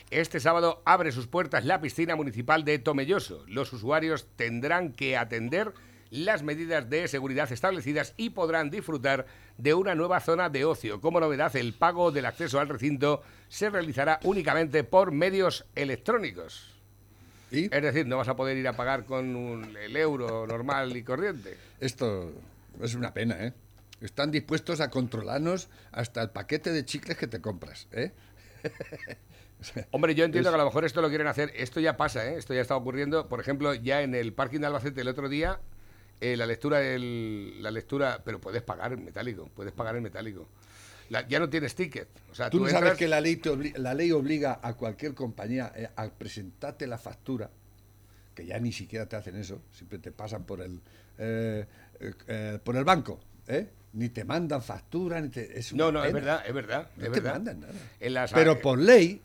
[0.09, 3.43] Este sábado abre sus puertas la piscina municipal de Tomelloso.
[3.47, 5.73] Los usuarios tendrán que atender
[6.09, 9.27] las medidas de seguridad establecidas y podrán disfrutar
[9.59, 11.01] de una nueva zona de ocio.
[11.01, 16.80] Como novedad, el pago del acceso al recinto se realizará únicamente por medios electrónicos.
[17.51, 20.95] Y Es decir, no vas a poder ir a pagar con un- el euro normal
[20.95, 21.57] y corriente.
[21.79, 22.31] esto
[22.81, 23.53] es una pena, ¿eh?
[23.99, 28.11] Están dispuestos a controlarnos hasta el paquete de chicles que te compras, ¿eh?
[29.91, 31.51] Hombre, yo entiendo que a lo mejor esto lo quieren hacer.
[31.55, 32.35] Esto ya pasa, ¿eh?
[32.37, 33.27] Esto ya está ocurriendo.
[33.29, 35.59] Por ejemplo, ya en el parking de Albacete el otro día,
[36.19, 40.47] eh, la lectura del, la lectura, pero puedes pagar en metálico, puedes pagar en metálico.
[41.11, 42.07] La- ya no tienes ticket.
[42.31, 44.59] O sea, Tú tú, no sabes entras- que la ley, te obli- la ley obliga
[44.63, 47.49] a cualquier compañía eh, a presentarte la factura,
[48.33, 50.79] que ya ni siquiera te hacen eso, siempre te pasan por el
[51.17, 51.65] eh,
[51.99, 53.67] eh, eh, por el banco, ¿eh?
[53.93, 55.59] Ni te mandan factura, ni te...
[55.59, 56.89] es No, no, es verdad, es verdad.
[56.95, 57.33] No es te verdad.
[57.33, 57.73] mandan nada.
[57.99, 59.21] En las- Pero por ley,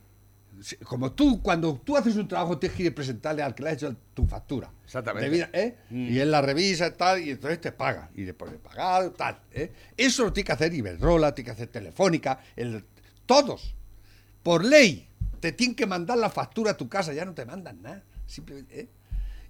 [0.85, 3.69] como tú, cuando tú haces un trabajo, tienes que ir a presentarle al que le
[3.71, 4.71] ha hecho tu factura.
[4.85, 5.29] Exactamente.
[5.29, 5.77] Debida- ¿eh?
[5.91, 6.09] Mm.
[6.15, 8.11] Y él la revisa y tal, y entonces te paga.
[8.15, 9.39] Y después de pagar, tal.
[9.53, 9.73] ¿eh?
[9.97, 12.85] Eso lo tiene que hacer Iberdrola, tiene que hacer Telefónica, el,
[13.27, 13.75] todos.
[14.43, 15.09] Por ley,
[15.41, 18.03] te tienen que mandar la factura a tu casa, ya no te mandan nada.
[18.27, 18.89] Simplemente, ¿eh?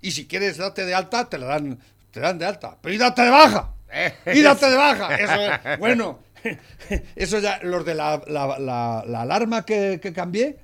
[0.02, 1.78] Y si quieres darte de alta, te la dan,
[2.10, 2.76] te dan de alta.
[2.80, 3.72] Pero y date de baja.
[4.34, 5.14] Y date de baja.
[5.16, 6.18] Eso es- bueno,
[7.16, 10.58] eso ya, los de la, la- la- la alarma que, que cambié,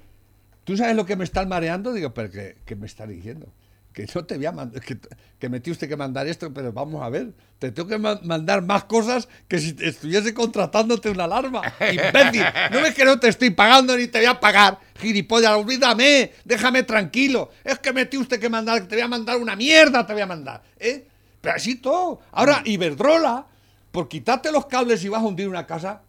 [0.65, 1.93] ¿tú sabes lo que me están mareando?
[1.93, 3.53] Digo, pero que, que me está diciendo.
[3.93, 4.97] Que no te voy a mandar, que,
[5.39, 8.63] que me usted que mandar esto, pero vamos a ver, te tengo que ma- mandar
[8.63, 11.61] más cosas que si te estuviese contratándote una alarma.
[11.81, 16.33] Imbécil, no ves que no te estoy pagando ni te voy a pagar, gilipollas, olvídame,
[16.43, 17.51] déjame tranquilo.
[17.63, 20.27] Es que me usted que mandar, te voy a mandar una mierda, te voy a
[20.27, 21.07] mandar, ¿eh?
[21.43, 22.21] Pero así todo.
[22.31, 23.47] Ahora, Iberdrola,
[23.91, 26.01] por quitarte los cables y vas a hundir una casa,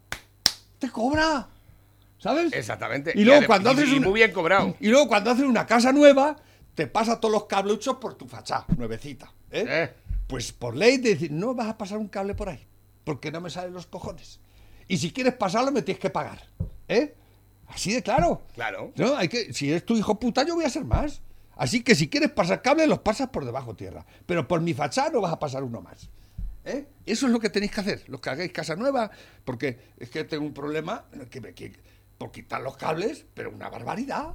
[0.80, 1.50] te cobra.
[2.24, 2.54] ¿Sabes?
[2.54, 3.12] Exactamente.
[3.16, 4.78] Y luego cuando y- haces y una- muy bien cobrado.
[4.80, 6.38] Y luego cuando haces una casa nueva,
[6.74, 9.30] te pasa todos los cabluchos por tu fachada, nuevecita.
[9.52, 9.66] ¿eh?
[9.68, 9.94] Eh.
[10.26, 12.66] Pues por ley de decir, no vas a pasar un cable por ahí,
[13.04, 14.40] porque no me salen los cojones.
[14.88, 16.42] Y si quieres pasarlo, me tienes que pagar.
[16.88, 17.14] ¿Eh?
[17.68, 18.42] Así de claro.
[18.56, 18.94] Claro.
[18.96, 21.22] No, hay que, si eres tu hijo puta, yo voy a ser más.
[21.58, 24.06] Así que si quieres pasar cable, los pasas por debajo tierra.
[24.26, 26.10] Pero por mi fachada no vas a pasar uno más.
[26.66, 26.86] ¿Eh?
[27.06, 29.12] Eso es lo que tenéis que hacer, los que hagáis casa nueva,
[29.44, 31.74] porque es que tengo un problema que-
[32.18, 34.34] por quitar los cables, pero una barbaridad.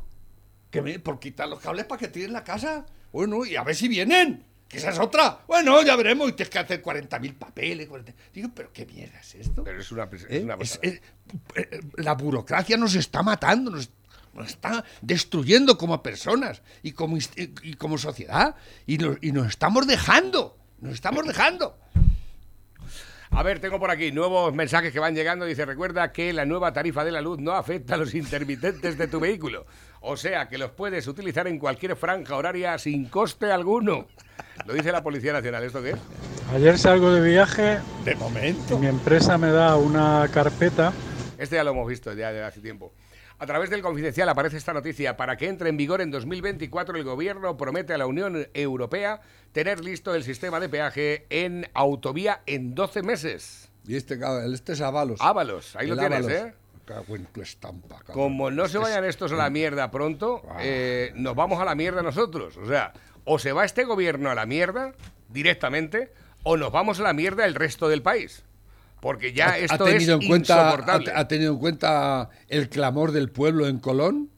[0.71, 2.85] Que me- por quitar los cables para que tiren la casa.
[3.13, 4.45] Bueno, y a ver si vienen.
[4.69, 5.41] Que esa es otra.
[5.49, 6.29] Bueno, ya veremos.
[6.29, 7.89] Y tienes que hacer 40.000 papeles.
[7.89, 8.13] 40.
[8.35, 9.65] Digo, pero ¿qué mierda es esto?
[9.65, 10.41] Pero es una, es ¿Eh?
[10.45, 10.81] una Es- pasada.
[10.83, 11.01] es-
[11.55, 13.89] eh, la burocracia nos está matando, nos,
[14.35, 18.57] nos está destruyendo como personas y como, y como sociedad.
[18.87, 20.59] Y nos, y nos estamos dejando.
[20.81, 21.79] Nos estamos dejando.
[23.31, 25.45] A ver, tengo por aquí nuevos mensajes que van llegando.
[25.45, 29.07] Dice, recuerda que la nueva tarifa de la luz no afecta a los intermitentes de
[29.07, 29.67] tu vehículo.
[30.01, 34.07] O sea, que los puedes utilizar en cualquier franja horaria sin coste alguno.
[34.67, 35.63] Lo dice la Policía Nacional.
[35.63, 35.97] ¿Esto qué es?
[36.55, 38.79] Ayer salgo de viaje De y momento.
[38.79, 40.93] mi empresa me da una carpeta
[41.37, 42.93] Este ya lo hemos visto ya de hace tiempo.
[43.41, 45.17] A través del confidencial aparece esta noticia.
[45.17, 49.21] Para que entre en vigor en 2024, el gobierno promete a la Unión Europea
[49.53, 53.71] tener listo el sistema de peaje en autovía en 12 meses.
[53.87, 54.19] Y este,
[54.53, 55.21] este es Ábalos.
[55.23, 56.27] Ábalos, ahí lo tienes.
[56.27, 56.55] ¿eh?
[57.09, 58.01] En tu estampa.
[58.13, 62.03] Como no se vayan estos a la mierda pronto, eh, nos vamos a la mierda
[62.03, 62.57] nosotros.
[62.57, 62.93] O sea,
[63.25, 64.95] o se va este gobierno a la mierda
[65.29, 68.43] directamente, o nos vamos a la mierda el resto del país.
[69.01, 71.13] Porque ya ¿Ha- esto ha tenido es en cuenta, insoportable.
[71.13, 74.31] ha, ha tenido en cuenta el clamor del pueblo en Colón?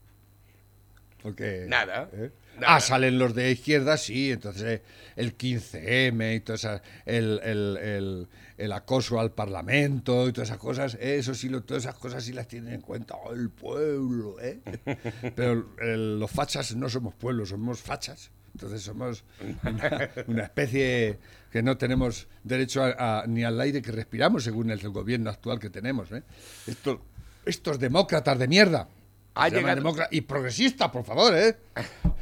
[1.23, 1.65] Porque.
[1.69, 2.31] Nada, ¿eh?
[2.59, 2.77] nada.
[2.77, 4.83] Ah, salen los de izquierda, sí, entonces eh,
[5.17, 10.59] el 15M y todo esa, el, el- el- el acoso al Parlamento y todas esas
[10.59, 13.49] cosas, eh, eso sí, lo- todas esas cosas sí las tienen en cuenta oh, el
[13.49, 14.61] pueblo, ¿eh?
[15.37, 18.31] Pero el- los fachas no somos pueblos, somos fachas.
[18.55, 19.25] Entonces somos
[19.65, 21.19] una, una especie
[21.51, 25.59] que no tenemos derecho a- a- ni al aire que respiramos según el gobierno actual
[25.59, 26.11] que tenemos.
[26.13, 26.23] ¿eh?
[26.67, 27.01] Esto,
[27.45, 28.89] estos demócratas de mierda.
[29.35, 31.57] Ha llegado- Y progresista, por favor, ¿eh?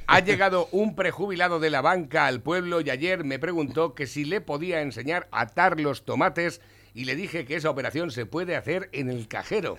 [0.06, 4.24] Ha llegado un prejubilado de la banca al pueblo y ayer me preguntó que si
[4.24, 6.60] le podía enseñar a atar los tomates
[6.94, 9.78] y le dije que esa operación se puede hacer en el cajero.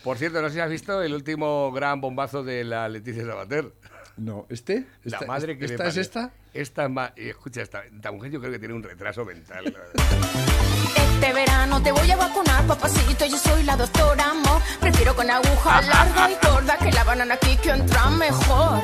[0.04, 3.72] Por cierto, no sé si has visto el último gran bombazo de la Leticia Sabater.
[4.16, 4.86] No, ¿este?
[5.04, 6.30] La Esta- madre que me ¿Esta es esta?
[6.52, 9.64] Esta es ma- y Escucha, esta, esta mujer yo creo que tiene un retraso mental.
[9.64, 11.02] la.
[11.02, 13.26] Este verano te voy a vacunar, papacito.
[13.26, 14.60] Yo soy la doctora Mo.
[14.80, 18.80] Prefiero con aguja larga y gorda que la banana aquí que entra mejor.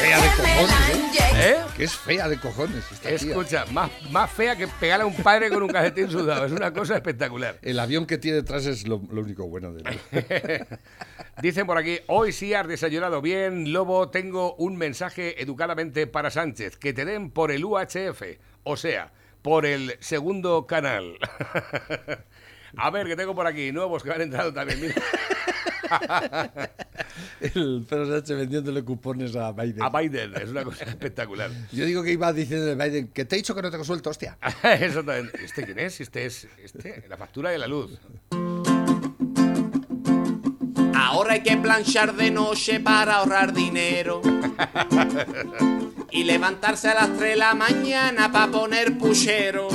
[0.00, 1.38] Fea de cojones, ¿eh?
[1.40, 1.56] ¿Eh?
[1.76, 3.30] Que es fea de cojones esta tía.
[3.30, 6.46] Escucha, más, más fea que pegarle a un padre con un calcetín sudado.
[6.46, 7.58] Es una cosa espectacular.
[7.62, 10.66] El avión que tiene detrás es lo, lo único bueno de él.
[11.42, 16.76] Dicen por aquí, hoy sí has desayunado bien, Lobo, tengo un mensaje educadamente para Sánchez,
[16.76, 18.22] que te den por el UHF,
[18.64, 21.18] o sea, por el segundo canal.
[22.76, 24.80] A ver, que tengo por aquí nuevos que han entrado también.
[24.80, 24.94] Mira,
[27.40, 29.82] El Pedro Sánchez vendiéndole cupones a Biden.
[29.82, 31.50] a Biden, es una cosa espectacular.
[31.72, 34.10] Yo digo que iba diciendo a Biden que te he dicho que no tengo suelto,
[34.10, 34.38] hostia.
[34.62, 35.44] Exactamente.
[35.44, 36.00] ¿Este quién es?
[36.00, 37.98] Este es este, la factura de la luz.
[40.94, 44.20] Ahora hay que planchar de noche para ahorrar dinero.
[46.10, 49.68] Y levantarse a las 3 de la mañana para poner puchero.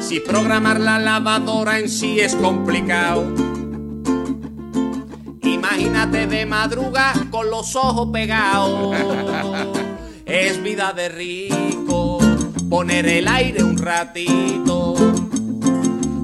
[0.00, 3.59] Si programar la lavadora en sí es complicado.
[5.80, 8.94] Imagínate de madruga con los ojos pegados.
[10.26, 12.18] Es vida de rico
[12.68, 14.94] poner el aire un ratito.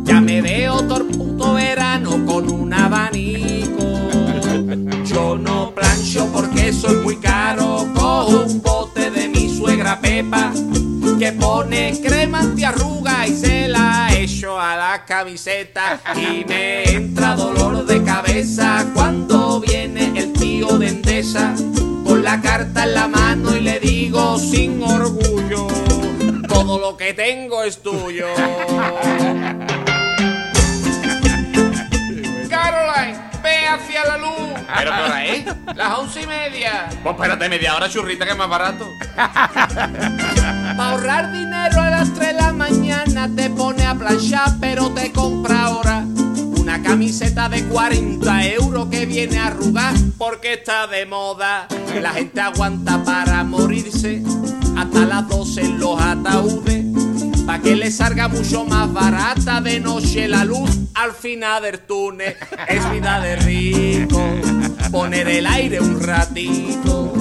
[0.05, 3.83] Ya me veo todo el puto verano con un abanico.
[5.07, 7.89] Yo no plancho porque soy muy caro.
[7.95, 10.53] Cojo un bote de mi suegra Pepa
[11.19, 16.01] que pone crema antiarruga y se la echo a la camiseta.
[16.15, 21.55] Y me entra dolor de cabeza cuando viene el tío de Endesa
[22.05, 25.67] con la carta en la mano y le digo sin orgullo:
[26.49, 28.27] Todo lo que tengo es tuyo.
[33.69, 34.61] Hacia la luz.
[34.77, 35.45] ¿Pero qué hora es?
[35.75, 36.89] Las once y media.
[37.03, 38.89] Pues espérate media hora, churrita, que es más barato.
[39.17, 45.11] Para ahorrar dinero a las 3 de la mañana te pone a planchar, pero te
[45.13, 46.05] compra ahora
[46.59, 51.67] una camiseta de 40 euros que viene a arrugar porque está de moda.
[52.01, 54.23] La gente aguanta para morirse
[54.77, 56.86] hasta las 12 en los ataúdes.
[57.47, 62.37] Pa' que le salga mucho más barata de noche la luz al final del túnel.
[62.69, 64.21] Es vida de rico
[64.91, 67.13] poner el aire un ratito.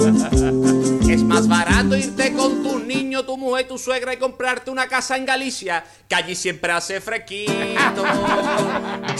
[1.08, 5.16] Es más barato irte con tu niño, tu mujer, tu suegra y comprarte una casa
[5.16, 8.04] en Galicia, que allí siempre hace fresquito.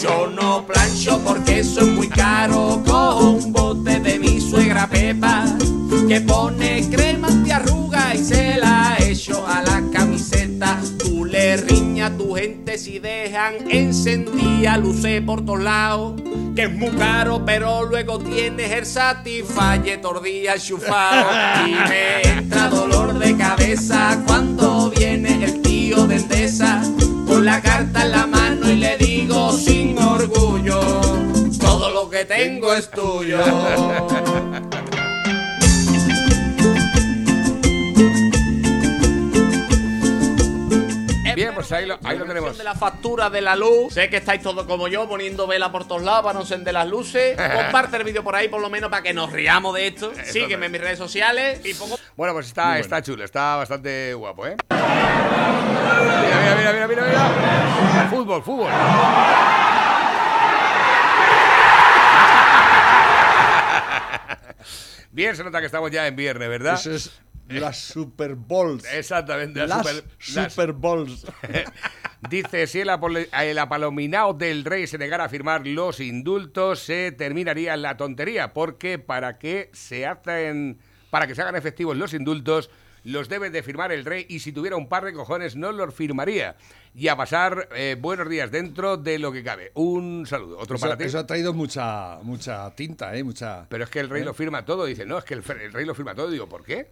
[0.02, 2.82] Yo no plancho porque eso es muy caro.
[2.86, 5.44] Cojo un bote de mi suegra Pepa,
[6.08, 10.78] que pone crema antiarruga y se la echo a la camiseta.
[12.76, 16.20] Si dejan encendida luces por todos lados.
[16.54, 21.26] Que es muy caro, pero luego tienes el Satisfyer tordilla enchufado.
[21.66, 26.82] Y me entra dolor de cabeza cuando viene el tío de Endesa
[27.26, 30.80] con la carta en la mano y le digo sin orgullo:
[31.58, 33.38] Todo lo que tengo es tuyo.
[41.68, 42.56] pues ahí lo, ahí lo tenemos.
[42.56, 43.94] de la factura de la luz.
[43.94, 46.86] Sé que estáis todos como yo, poniendo vela por todos lados para no encender las
[46.86, 47.36] luces.
[47.54, 50.12] Comparte el vídeo por ahí, por lo menos, para que nos riamos de esto.
[50.24, 51.98] Sígueme en mis redes sociales y poco.
[52.16, 54.56] Bueno, pues está, está chulo, está bastante guapo, ¿eh?
[54.70, 54.86] Mira,
[56.56, 58.08] mira, mira, mira, mira, mira.
[58.10, 58.70] Fútbol, fútbol.
[65.10, 66.74] Bien, se nota que estamos ya en viernes, ¿verdad?
[66.74, 67.10] Eso es
[67.60, 68.84] las Super Bowls.
[68.92, 70.04] Exactamente, la Las super-
[70.34, 71.26] las- Super Bowls.
[72.30, 72.90] Dice, si el,
[73.40, 78.98] el apalominao del rey se negara a firmar los indultos, se terminaría la tontería, porque
[78.98, 80.78] para que se hacen,
[81.10, 82.70] para que se hagan efectivos los indultos,
[83.04, 85.94] los debe de firmar el rey y si tuviera un par de cojones no los
[85.94, 86.56] firmaría.
[86.92, 89.70] Y a pasar eh, buenos días dentro de lo que cabe.
[89.74, 90.58] Un saludo.
[90.58, 91.04] Otro Eso, para ti.
[91.04, 93.22] eso ha traído mucha, mucha tinta, ¿eh?
[93.22, 93.66] Mucha...
[93.68, 94.86] Pero es que el rey lo firma todo.
[94.86, 96.30] Dice, no, es que el rey lo firma todo.
[96.30, 96.88] Digo, ¿por qué?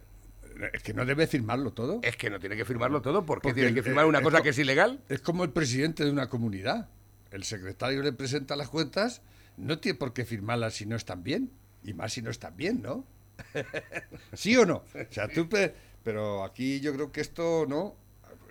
[0.73, 1.99] Es que no debe firmarlo todo.
[2.03, 3.25] Es que no tiene que firmarlo todo.
[3.25, 5.01] ¿Por qué Porque tiene que firmar una es cosa co- que es ilegal?
[5.09, 6.89] Es como el presidente de una comunidad.
[7.31, 9.21] El secretario le presenta las cuentas,
[9.57, 11.51] no tiene por qué firmarlas si no están bien.
[11.83, 13.05] Y más si no están bien, ¿no?
[14.33, 14.77] ¿Sí o no?
[14.77, 15.47] O sea, tú...
[15.49, 17.95] pe- Pero aquí yo creo que esto no...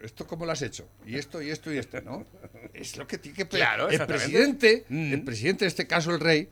[0.03, 0.87] ¿esto cómo lo has hecho?
[1.07, 2.27] Y esto, y esto, y esto, ¿no?
[2.75, 3.49] Es lo que tiene que...
[3.49, 5.13] Claro, el presidente, Mm.
[5.15, 6.49] el presidente, en este caso el rey, eh,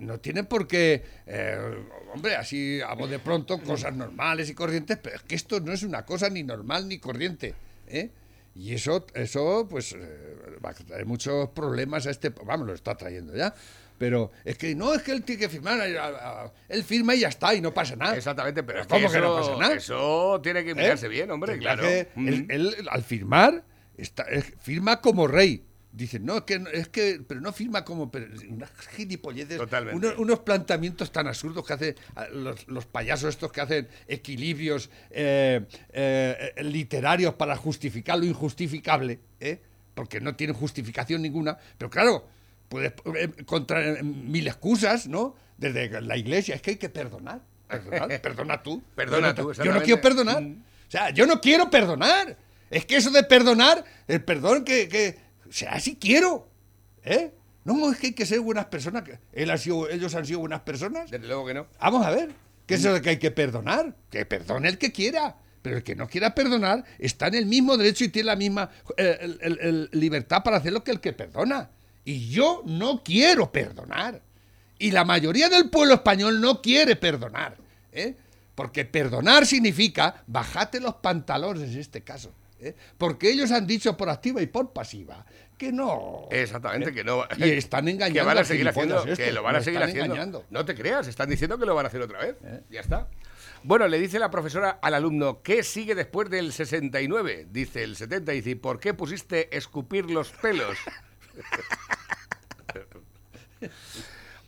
[0.00, 1.58] no tiene por qué, eh,
[2.14, 5.72] hombre, así a voz de pronto, cosas normales y corrientes, pero es que esto no
[5.72, 7.54] es una cosa ni normal ni corriente,
[7.88, 8.10] ¿eh?
[8.54, 12.30] Y eso, eso pues, eh, va a traer muchos problemas a este...
[12.30, 13.54] Vamos, lo está trayendo ya.
[13.96, 15.96] Pero es que no, es que él tiene que firmar, eh,
[16.68, 18.16] él firma y ya está, y no pasa nada.
[18.16, 19.74] Exactamente, pero es que ¿Cómo eso, que no pasa nada?
[19.74, 20.74] eso tiene que ¿Eh?
[20.74, 21.82] mirarse bien, hombre, claro.
[21.82, 22.28] que- Mm.
[22.28, 23.62] él, él, al firmar,
[23.96, 25.64] está, es- firma como rey.
[25.92, 29.96] Dicen, no, es que, es que, pero no firma como, pero, unas gilipolleces, Totalmente.
[29.96, 34.88] unos, unos planteamientos tan absurdos que hacen ah, los, los payasos estos que hacen equilibrios
[35.10, 39.60] eh, eh, literarios para justificar lo injustificable, ¿eh?
[39.94, 42.24] porque no tienen justificación ninguna, pero claro,
[42.68, 45.34] puedes eh, contra mil excusas, ¿no?
[45.58, 47.40] Desde la iglesia, es que hay que perdonar.
[47.68, 48.82] Perdonar, perdona tú.
[48.94, 50.40] Perdona tú, Yo no quiero perdonar.
[50.40, 50.62] Mm.
[50.86, 52.36] O sea, yo no quiero perdonar.
[52.70, 55.18] Es que eso de perdonar, el perdón que, que
[55.50, 56.48] o sea, sí quiero.
[57.04, 57.32] ¿Eh?
[57.64, 59.02] No, es que hay que ser buenas personas.
[59.02, 61.10] que él ha sido, ellos han sido buenas personas.
[61.10, 61.66] Desde luego que no.
[61.80, 62.30] Vamos a ver.
[62.66, 63.94] ¿Qué es eso de que hay que perdonar?
[64.10, 65.36] Que perdone el que quiera.
[65.60, 68.70] Pero el que no quiera perdonar está en el mismo derecho y tiene la misma
[68.96, 71.68] eh, el- el- el libertad para hacer lo que el que perdona.
[72.04, 74.22] Y yo no quiero perdonar.
[74.78, 77.56] Y la mayoría del pueblo español no quiere perdonar.
[77.92, 78.16] ¿eh?
[78.54, 82.32] Porque perdonar significa bajate los pantalones en este caso.
[82.60, 82.76] ¿Eh?
[82.98, 85.24] Porque ellos han dicho por activa y por pasiva
[85.60, 86.26] que no.
[86.30, 87.24] Exactamente, que no.
[87.36, 89.04] Y están engañando Que van a seguir haciendo.
[89.04, 90.14] Que lo van a seguir haciendo.
[90.14, 90.46] engañando.
[90.48, 92.36] No te creas, están diciendo que lo van a hacer otra vez.
[92.70, 93.08] Ya está.
[93.62, 97.48] Bueno, le dice la profesora al alumno, ¿qué sigue después del 69?
[97.50, 100.78] Dice el 70, dice, ¿y por qué pusiste escupir los pelos?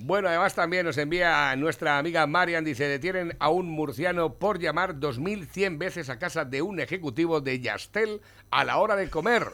[0.05, 4.97] Bueno, además también nos envía nuestra amiga Marian, dice, detienen a un murciano por llamar
[4.97, 9.47] 2.100 veces a casa de un ejecutivo de Yastel a la hora de comer.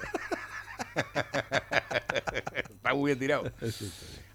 [2.55, 3.53] Está muy bien tirado.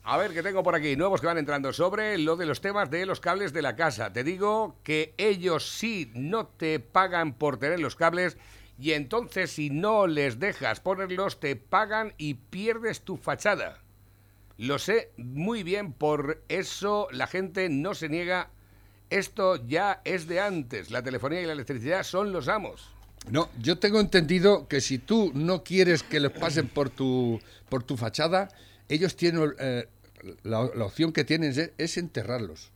[0.03, 0.95] A ver, ¿qué tengo por aquí?
[0.95, 4.13] Nuevos que van entrando sobre lo de los temas de los cables de la casa.
[4.13, 8.37] Te digo que ellos sí no te pagan por tener los cables
[8.77, 13.79] y entonces si no les dejas ponerlos te pagan y pierdes tu fachada.
[14.57, 18.49] Lo sé muy bien, por eso la gente no se niega.
[19.09, 20.91] Esto ya es de antes.
[20.91, 22.89] La telefonía y la electricidad son los amos.
[23.29, 27.39] No, yo tengo entendido que si tú no quieres que les pasen por tu,
[27.69, 28.49] por tu fachada,
[28.89, 29.87] ellos tienen eh,
[30.43, 32.72] la, la opción que tienen es, es enterrarlos.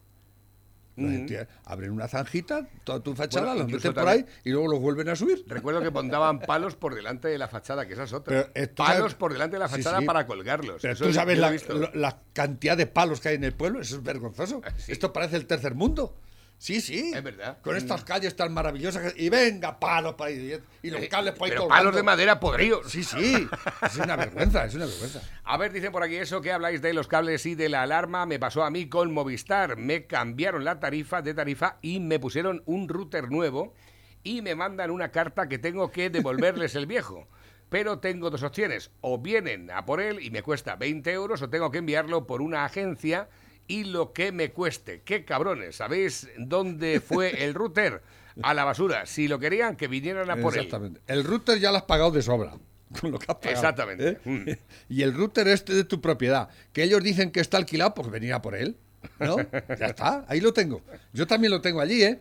[0.98, 4.80] Los Abren una zanjita, toda tu fachada, Bueno, los meten por ahí y luego los
[4.80, 5.44] vuelven a subir.
[5.48, 8.50] Recuerdo que montaban palos por delante de la fachada, que esa es otra.
[8.54, 10.06] Pero, palos sabes- por delante de la fachada sí.
[10.06, 10.82] para colgarlos.
[10.82, 11.54] Pero Eso tú es- sabes la,
[11.94, 14.62] la cantidad de palos que hay en el pueblo, eso es vergonzoso.
[14.78, 14.92] Sí.
[14.92, 16.16] Esto parece el tercer mundo.
[16.60, 17.12] Sí, sí.
[17.14, 17.60] Es verdad.
[17.62, 19.14] Con estas calles tan maravillosas.
[19.14, 20.60] que- y venga, palos para ahí.
[20.82, 22.92] Y los Eh, cables por ahí pero palos de madera podridos.
[22.92, 23.48] Sí, sí.
[23.84, 25.22] Es una vergüenza, es una vergüenza.
[25.44, 28.26] A ver, dicen por aquí eso que habláis de los cables y de la alarma.
[28.26, 29.78] Me pasó a mí con Movistar.
[29.78, 33.76] Me cambiaron la tarifa de tarifa y me pusieron un router nuevo
[34.24, 37.28] y me mandan una carta que tengo que devolverles el viejo.
[37.70, 38.90] Pero tengo dos opciones.
[39.02, 42.42] O vienen a por él y me cuesta 20 euros o tengo que enviarlo por
[42.42, 43.30] una agencia
[43.68, 45.02] y lo que me cueste.
[45.04, 45.76] ¡Qué cabrones!
[45.76, 48.02] ¿Sabéis dónde fue el router?
[48.44, 49.06] A la basura.
[49.06, 50.66] Si lo querían, que vinieran a por él.
[50.66, 51.02] Exactamente.
[51.08, 52.54] El router ya lo has pagado de sobra.
[53.02, 54.10] Con lo que has pagado, Exactamente.
[54.10, 54.20] ¿eh?
[54.24, 54.50] Mm.
[54.90, 58.42] Y el router este de tu propiedad, que ellos dicen que está alquilado, pues venía
[58.42, 58.78] por él.
[59.20, 59.38] ¿No?
[59.80, 60.82] Ya está, ahí lo tengo.
[61.14, 62.20] Yo también lo tengo allí, ¿eh?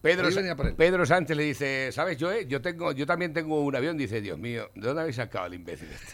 [0.00, 0.28] Pedro.
[0.76, 2.46] Pedro Sánchez le dice, ¿sabes, yo, eh?
[2.46, 5.54] yo tengo, yo también tengo un avión, dice, Dios mío, ¿de dónde habéis sacado al
[5.54, 6.12] imbécil este?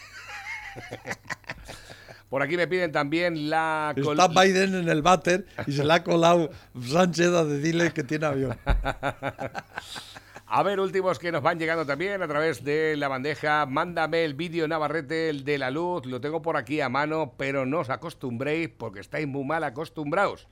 [2.35, 3.95] Por aquí me piden también la...
[3.97, 6.51] Está Biden en el váter y se le ha colado
[6.85, 8.59] Sánchez a decirle que tiene avión.
[10.47, 13.67] A ver, últimos que nos van llegando también a través de la bandeja.
[13.67, 16.07] Mándame el vídeo Navarrete, el de la luz.
[16.07, 20.49] Lo tengo por aquí a mano, pero no os acostumbréis porque estáis muy mal acostumbrados.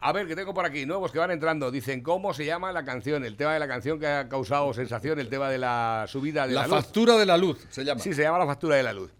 [0.00, 1.70] A ver, que tengo por aquí nuevos que van entrando.
[1.70, 3.26] Dicen, ¿cómo se llama la canción?
[3.26, 6.54] El tema de la canción que ha causado sensación, el tema de la subida de
[6.54, 6.76] la, La luz.
[6.76, 8.00] factura de la luz se llama.
[8.00, 9.12] Sí, se llama la factura de la luz.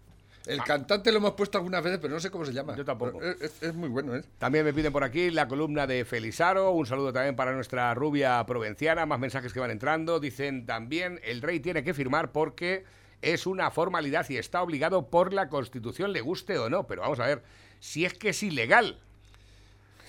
[0.51, 2.75] El cantante lo hemos puesto algunas veces, pero no sé cómo se llama.
[2.75, 3.21] Yo tampoco.
[3.23, 4.23] Es, es- es muy bueno, ¿eh?
[4.37, 6.71] También me piden por aquí la columna de Felizaro.
[6.71, 9.05] Un saludo también para nuestra rubia provinciana.
[9.05, 10.19] Más mensajes que van entrando.
[10.19, 12.83] Dicen también el rey tiene que firmar porque
[13.21, 16.87] es una formalidad y está obligado por la Constitución, le guste o no.
[16.87, 17.43] Pero vamos a ver,
[17.79, 18.99] si es que es ilegal.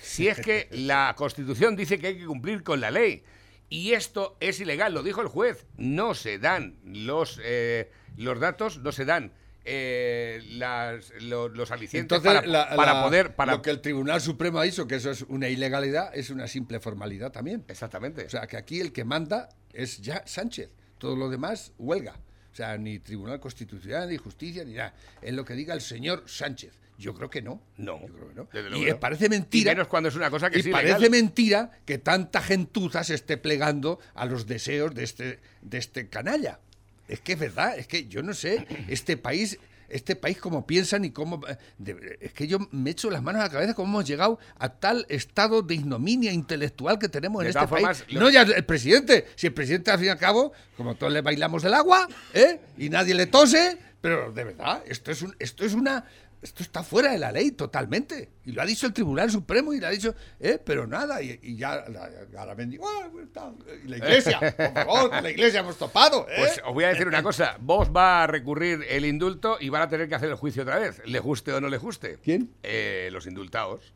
[0.01, 3.23] Si es que la Constitución dice que hay que cumplir con la ley.
[3.69, 5.65] Y esto es ilegal, lo dijo el juez.
[5.77, 9.31] No se dan los, eh, los datos, no se dan
[9.65, 13.35] eh, las- lo- los alicientes Entonces, para, la- para la- poder...
[13.35, 13.53] Para...
[13.53, 16.79] lo que el Tribunal Supremo ha dicho que eso es una ilegalidad es una simple
[16.79, 17.63] formalidad también.
[17.67, 18.25] Exactamente.
[18.25, 20.69] O sea, que aquí el que manda es ya Sánchez.
[20.97, 22.19] Todo lo demás, huelga.
[22.51, 24.93] O sea, ni Tribunal Constitucional, ni Justicia, ni nada.
[25.21, 26.73] Es lo que diga el señor Sánchez.
[26.99, 27.59] Yo creo que no.
[27.77, 28.47] No, Yo creo que no.
[28.53, 29.71] desde Y parece Y mentira.
[29.71, 33.99] menos cuando es una cosa que y parece mentira que tanta gentuza se esté plegando
[34.13, 36.59] a los deseos de este, de este canalla.
[37.07, 41.03] Es que es verdad, es que yo no sé, este país, este país cómo piensan
[41.05, 41.45] y cómo...
[41.47, 44.39] eh, de- es que yo me echo las manos a la cabeza cómo hemos llegado
[44.57, 48.03] a tal estado de ignominia intelectual que tenemos en este país.
[48.15, 51.11] lo- No ya el presidente, si el presidente al fin y al cabo, como todos
[51.11, 52.59] le bailamos del agua, ¿eh?
[52.77, 56.05] y nadie le tose, pero de verdad, esto es, un, esto es una...
[56.43, 58.29] Esto está fuera de la ley totalmente.
[58.45, 60.59] Y lo ha dicho el Tribunal Supremo y lo ha dicho, ¿eh?
[60.63, 63.51] pero nada, y, y ya la- ahora me digo, "Ah, pues está".
[63.83, 66.27] y la iglesia, por favor, la iglesia hemos topado.
[66.29, 66.35] ¿eh?
[66.37, 67.55] Pues os voy a decir una cosa.
[67.61, 70.77] Vos va a recurrir el indulto y van a tener que hacer el juicio otra
[70.79, 72.17] vez, le guste o no le guste.
[72.21, 72.51] ¿Quién?
[72.61, 73.93] Eh, los indultados.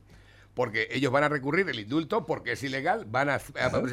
[0.57, 3.37] Porque ellos van a recurrir el indulto porque es ilegal, van a, a-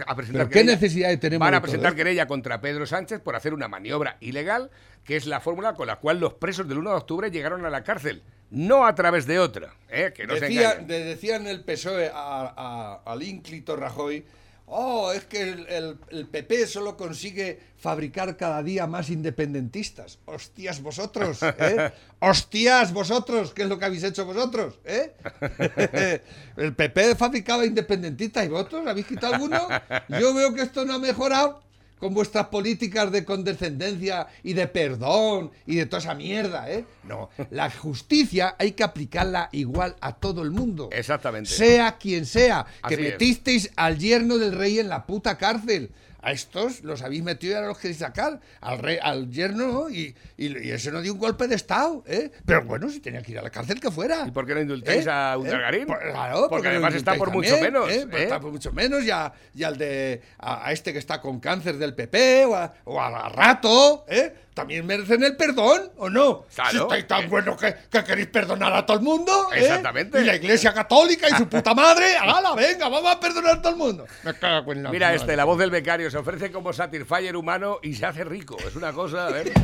[0.06, 3.52] a presentar ¿Pero qué necesidad tenemos Van a presentar querella contra Pedro Sánchez por hacer
[3.52, 4.70] una maniobra ilegal,
[5.04, 7.70] que es la fórmula con la cual los presos del 1 de octubre llegaron a
[7.70, 10.14] la cárcel, no a través de otra, ¿eh?
[10.16, 14.24] que no se Decía, de- decían el PSOE a, a- al ínclito Rajoy,
[14.66, 20.18] oh, es que el, el- el PP solo consigue fabricar cada día más independentistas.
[20.26, 21.92] Hostias vosotros, ¿eh?
[22.20, 24.78] Hostias vosotros, ¿qué es lo que habéis hecho vosotros?
[24.84, 25.12] ¿eh?
[26.56, 29.68] el PP fabricaba independentistas y vosotros, ¿habéis quitado alguno?
[30.08, 31.62] Yo veo que esto no ha mejorado
[32.04, 36.84] con vuestras políticas de condescendencia y de perdón y de toda esa mierda, ¿eh?
[37.02, 40.90] No, la justicia hay que aplicarla igual a todo el mundo.
[40.92, 41.48] Exactamente.
[41.48, 43.00] Sea quien sea, que es.
[43.00, 45.92] metisteis al yerno del rey en la puta cárcel.
[46.24, 48.40] A estos los habéis metido y ahora los queréis sacar.
[48.62, 49.90] Al rey, al yerno, ¿no?
[49.90, 52.30] y, y, y ese no dio un golpe de estado, ¿eh?
[52.46, 54.24] Pero bueno, si tenía que ir a la cárcel, que fuera.
[54.26, 55.10] ¿Y por qué no indultáis ¿Eh?
[55.10, 55.36] a ¿Eh?
[55.36, 55.86] Undargarín?
[55.86, 58.06] Pues, claro, Porque ¿por además está indultáis por mucho menos, ¿eh?
[58.08, 58.24] Pues ¿eh?
[58.24, 61.76] Está por mucho menos, ya, ya al de a, a este que está con cáncer
[61.76, 64.32] del PP o a, o a Rato, ¿eh?
[64.54, 66.46] También merecen el perdón, ¿o no?
[66.54, 66.70] Claro.
[66.70, 69.58] Si estáis tan buenos que, que queréis perdonar a todo el mundo, ¿eh?
[69.62, 70.20] Exactamente.
[70.20, 73.72] Y la Iglesia Católica y su puta madre, ¡hala, venga, vamos a perdonar a todo
[73.72, 74.06] el mundo!
[74.22, 75.16] Me cago en la Mira madre.
[75.16, 78.56] este, la voz del becario se ofrece como Satisfyer humano y se hace rico.
[78.64, 79.52] Es una cosa, a ver.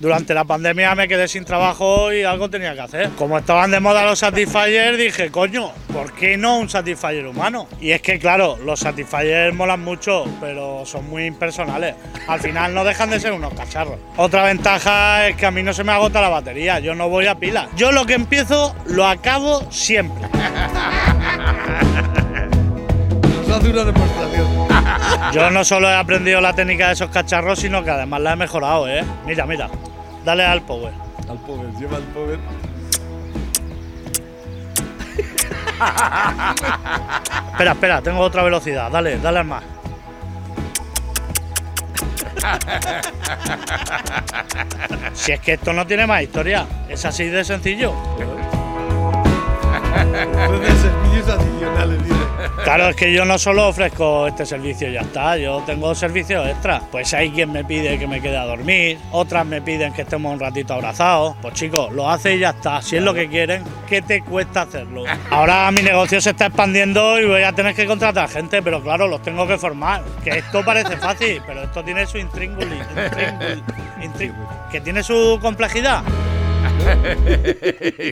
[0.00, 3.10] Durante la pandemia me quedé sin trabajo y algo tenía que hacer.
[3.18, 7.68] Como estaban de moda los Satisfyer, dije, coño, ¿por qué no un Satisfyer humano?
[7.82, 11.96] Y es que, claro, los Satisfyer molan mucho, pero son muy impersonales.
[12.26, 13.98] Al final no dejan de ser unos cacharros.
[14.16, 17.26] Otra ventaja es que a mí no se me agota la batería, yo no voy
[17.26, 17.68] a pila.
[17.76, 20.26] Yo lo que empiezo lo acabo siempre.
[23.46, 24.70] Nos hace una demostración.
[25.34, 28.36] Yo no solo he aprendido la técnica de esos cacharros, sino que además la he
[28.36, 29.04] mejorado, ¿eh?
[29.26, 29.68] Mira, mira,
[30.24, 30.92] dale al power.
[31.28, 32.38] Al pobre, lleva al pobre.
[37.52, 38.90] Espera, espera, tengo otra velocidad.
[38.90, 39.64] Dale, dale al más.
[45.14, 47.94] Si es que esto no tiene más historia, es así de sencillo.
[49.90, 52.20] Servicios adicionales, dice.
[52.64, 56.46] Claro, es que yo no solo ofrezco este servicio y ya está, yo tengo servicios
[56.46, 56.82] extras.
[56.90, 60.32] Pues hay quien me pide que me quede a dormir, otras me piden que estemos
[60.32, 61.36] un ratito abrazados.
[61.40, 62.82] Pues chicos, lo hace y ya está.
[62.82, 65.04] Si es lo que quieren, ¿qué te cuesta hacerlo?
[65.30, 69.08] Ahora mi negocio se está expandiendo y voy a tener que contratar gente, pero claro,
[69.08, 70.02] los tengo que formar.
[70.22, 73.62] Que esto parece fácil, pero esto tiene su intríngulis, intríngulis,
[74.02, 76.04] intríngulis, que tiene su complejidad.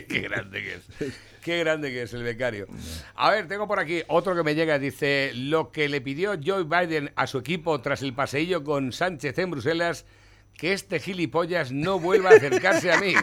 [0.09, 1.13] Qué grande que es.
[1.43, 2.67] Qué grande que es el becario.
[3.15, 4.79] A ver, tengo por aquí otro que me llega.
[4.79, 9.37] Dice, lo que le pidió Joe Biden a su equipo tras el paseillo con Sánchez
[9.39, 10.05] en Bruselas,
[10.53, 13.13] que este gilipollas no vuelva a acercarse a mí.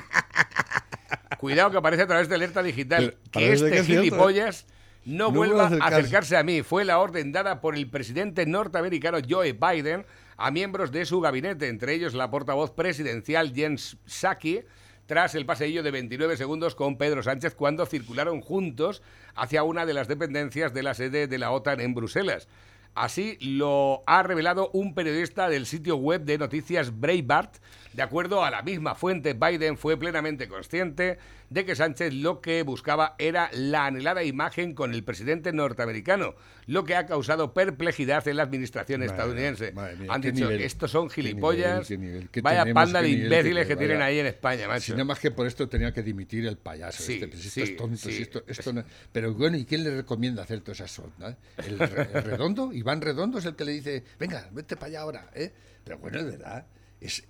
[1.38, 3.16] Cuidado que aparece a través de alerta digital.
[3.30, 4.04] Que este que es cierto, ¿eh?
[4.04, 4.66] gilipollas
[5.04, 6.62] no, No vuelva a acercarse a mí.
[6.62, 10.04] Fue la orden dada por el presidente norteamericano Joe Biden
[10.36, 14.62] a miembros de su gabinete, entre ellos la portavoz presidencial Jens Psaki,
[15.06, 19.02] tras el paseillo de 29 segundos con Pedro Sánchez cuando circularon juntos
[19.34, 22.48] hacia una de las dependencias de la sede de la OTAN en Bruselas.
[22.94, 27.56] Así lo ha revelado un periodista del sitio web de noticias Breitbart.
[27.96, 31.16] De acuerdo a la misma fuente, Biden fue plenamente consciente
[31.48, 36.34] de que Sánchez lo que buscaba era la anhelada imagen con el presidente norteamericano,
[36.66, 39.64] lo que ha causado perplejidad en la administración Madre estadounidense.
[39.72, 42.64] mía, madre mía, Han dicho, nivel, estos son qué nivel, gilipollas, qué nivel, qué vaya
[42.64, 44.92] tenemos, panda de imbéciles que que tienen ahí en España, Si macho.
[44.92, 47.02] nada más que por esto tenía que dimitir el payaso.
[47.02, 47.96] Sí, este, pues sí, esto es tonto.
[47.96, 48.12] sí.
[48.12, 51.38] si esto, esto no- pero bueno, ¿y quién le recomienda hacer todas esas sondas?
[51.66, 52.74] ¿El, el redondo?
[52.74, 55.30] Iván Redondo es el que le dice, venga, vete para allá ahora.
[55.34, 55.50] ¿eh?
[55.82, 56.66] Pero bueno, es verdad.
[57.00, 57.24] Es,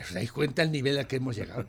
[0.00, 1.68] ¿Os dais cuenta el nivel al que hemos llegado?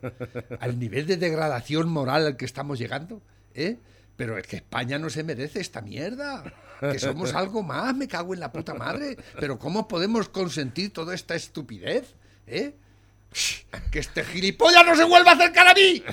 [0.60, 3.22] Al nivel de degradación moral al que estamos llegando.
[3.53, 3.78] ¿eh?
[4.16, 6.43] Pero es que España no se merece esta mierda.
[6.80, 9.18] Que somos algo más, me cago en la puta madre.
[9.39, 12.16] Pero ¿cómo podemos consentir toda esta estupidez?
[12.45, 12.76] ¿Eh?
[13.91, 16.03] Que este gilipollas no se vuelva a acercar a mí.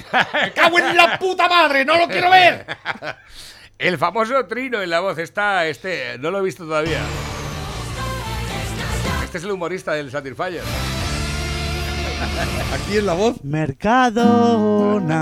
[0.43, 2.67] Me cago en la puta madre, no lo quiero ver.
[3.79, 7.03] El famoso trino en la voz está, este, no lo he visto todavía.
[9.25, 10.63] Este es el humorista del Satisfyer.
[12.73, 13.43] Aquí en la voz.
[13.45, 15.15] Mercadona,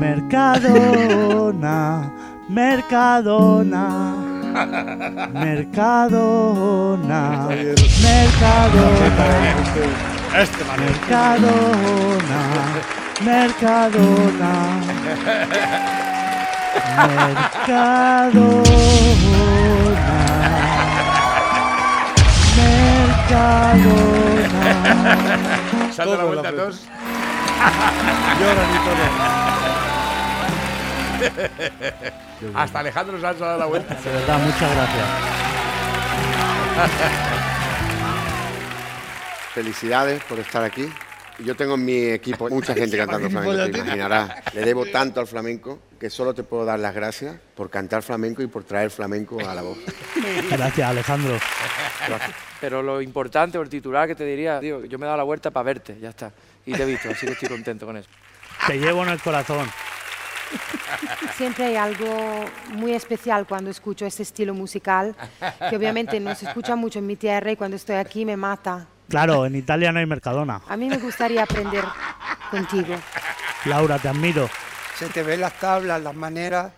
[0.00, 1.78] Mercadona,
[2.48, 4.14] Mercadona.
[5.32, 7.20] Mercadona,
[8.02, 9.60] Mercadona.
[10.34, 12.40] Este Mercadona,
[13.24, 14.52] Mercadona.
[16.96, 18.62] Mercadona,
[22.56, 24.72] Mercadona.
[25.96, 26.86] Dado la vuelta a todos.
[28.40, 29.04] Lloran y todo.
[32.54, 33.94] Hasta Alejandro se ha dado la vuelta.
[33.94, 35.06] De verdad, muchas gracias.
[39.54, 40.90] Felicidades por estar aquí.
[41.38, 44.54] Yo tengo en mi equipo mucha gente cantando flamenco, te imaginarás.
[44.54, 48.42] Le debo tanto al flamenco que solo te puedo dar las gracias por cantar flamenco
[48.42, 49.78] y por traer flamenco a la voz.
[50.50, 51.38] Gracias, Alejandro.
[52.60, 55.24] Pero lo importante, o el titular que te diría, tío, yo me he dado la
[55.24, 56.32] vuelta para verte, ya está.
[56.64, 58.08] Y te he visto, así que estoy contento con eso.
[58.66, 59.68] Te llevo en el corazón.
[61.36, 65.14] Siempre hay algo muy especial cuando escucho este estilo musical,
[65.68, 68.86] que obviamente no se escucha mucho en mi tierra y cuando estoy aquí me mata.
[69.08, 70.62] Claro, en Italia no hay Mercadona.
[70.68, 71.84] A mí me gustaría aprender
[72.50, 72.94] contigo.
[73.64, 74.48] Laura, te admiro.
[74.98, 76.72] Se te ven las tablas, las maneras,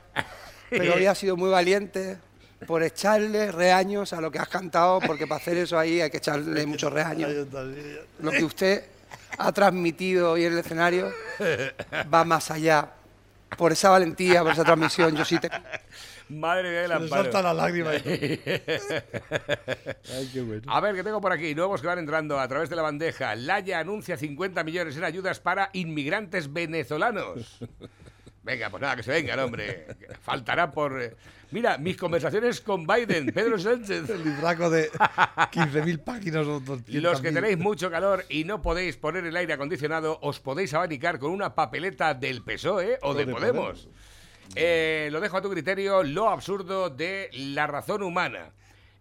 [0.68, 2.18] pero hoy has sido muy valiente
[2.66, 6.16] por echarle reaños a lo que has cantado, porque para hacer eso ahí hay que
[6.16, 7.31] echarle muchos reaños.
[8.20, 8.85] Lo que usted
[9.39, 11.12] ha transmitido hoy en el escenario
[12.12, 12.91] va más allá.
[13.57, 15.51] Por esa valentía, por esa transmisión, yo sí te...
[16.29, 17.91] Madre mía, de Le salta la lágrima.
[20.14, 20.62] Ay, qué bueno.
[20.66, 23.35] A ver, que tengo por aquí nuevos que van entrando a través de la bandeja.
[23.35, 27.59] Laya anuncia 50 millones en ayudas para inmigrantes venezolanos.
[28.43, 29.87] Venga, pues nada, que se vengan, hombre.
[30.22, 31.03] Faltará por...
[31.03, 31.14] eh,
[31.51, 34.09] Mira, mis conversaciones con Biden, Pedro Sánchez.
[34.09, 37.01] El libraco de 15.000 páginas o 200.000.
[37.01, 41.18] Los que tenéis mucho calor y no podéis poner el aire acondicionado, os podéis abanicar
[41.18, 43.89] con una papeleta del PSOE o de Podemos.
[44.55, 48.53] Eh, lo dejo a tu criterio, lo absurdo de la razón humana.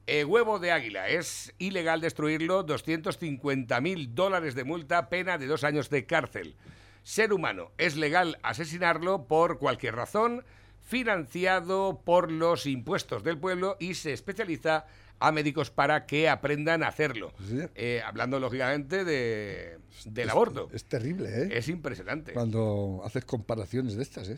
[0.05, 5.65] Eh, huevo de águila, es ilegal destruirlo, 250 mil dólares de multa, pena de dos
[5.65, 6.55] años de cárcel.
[7.03, 10.45] Ser humano, es legal asesinarlo por cualquier razón,
[10.81, 14.85] financiado por los impuestos del pueblo y se especializa
[15.19, 17.33] a médicos para que aprendan a hacerlo.
[17.45, 17.59] Sí.
[17.75, 20.69] Eh, hablando lógicamente de, del aborto.
[20.73, 21.49] Es terrible, ¿eh?
[21.51, 22.33] Es impresionante.
[22.33, 24.37] Cuando haces comparaciones de estas, ¿eh?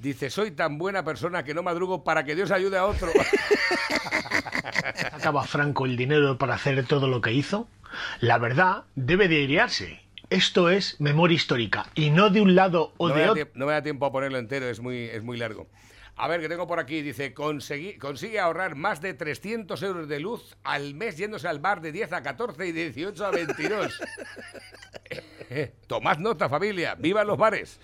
[0.00, 3.10] Dice, soy tan buena persona que no madrugo para que Dios ayude a otro.
[4.94, 7.68] ¿Sacaba Franco el dinero para hacer todo lo que hizo?
[8.20, 10.00] La verdad debe de airearse.
[10.30, 13.48] Esto es memoria histórica y no de un lado o no, me de da otro.
[13.54, 15.66] no me da tiempo a ponerlo entero, es muy, es muy largo.
[16.16, 20.20] A ver, que tengo por aquí, dice, "Consegui- consigue ahorrar más de 300 euros de
[20.20, 24.00] luz al mes yéndose al bar de 10 a 14 y de 18 a 22.
[25.88, 27.80] Tomad nota, familia, vivan los bares.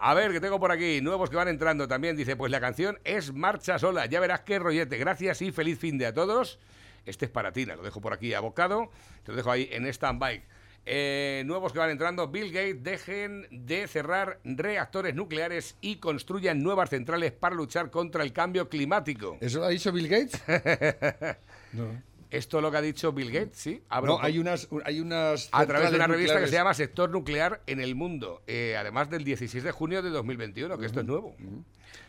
[0.00, 2.16] A ver, que tengo por aquí, nuevos que van entrando también.
[2.16, 4.06] Dice, pues la canción es Marcha Sola.
[4.06, 4.96] Ya verás qué rollete.
[4.96, 6.60] Gracias y feliz fin de a todos.
[7.04, 8.90] Este es para Tina, lo dejo por aquí abocado.
[9.24, 10.44] Te lo dejo ahí en stand-by.
[10.86, 16.90] Eh, nuevos que van entrando, Bill Gates, dejen de cerrar reactores nucleares y construyan nuevas
[16.90, 19.36] centrales para luchar contra el cambio climático.
[19.40, 20.42] ¿Eso lo ha dicho Bill Gates?
[21.72, 22.02] no.
[22.30, 23.82] Esto es lo que ha dicho Bill Gates, ¿sí?
[24.18, 27.62] No, hay unas, hay unas a través de una revista que se llama Sector Nuclear
[27.66, 31.34] en el Mundo, eh, además del 16 de junio de 2021, que esto es nuevo.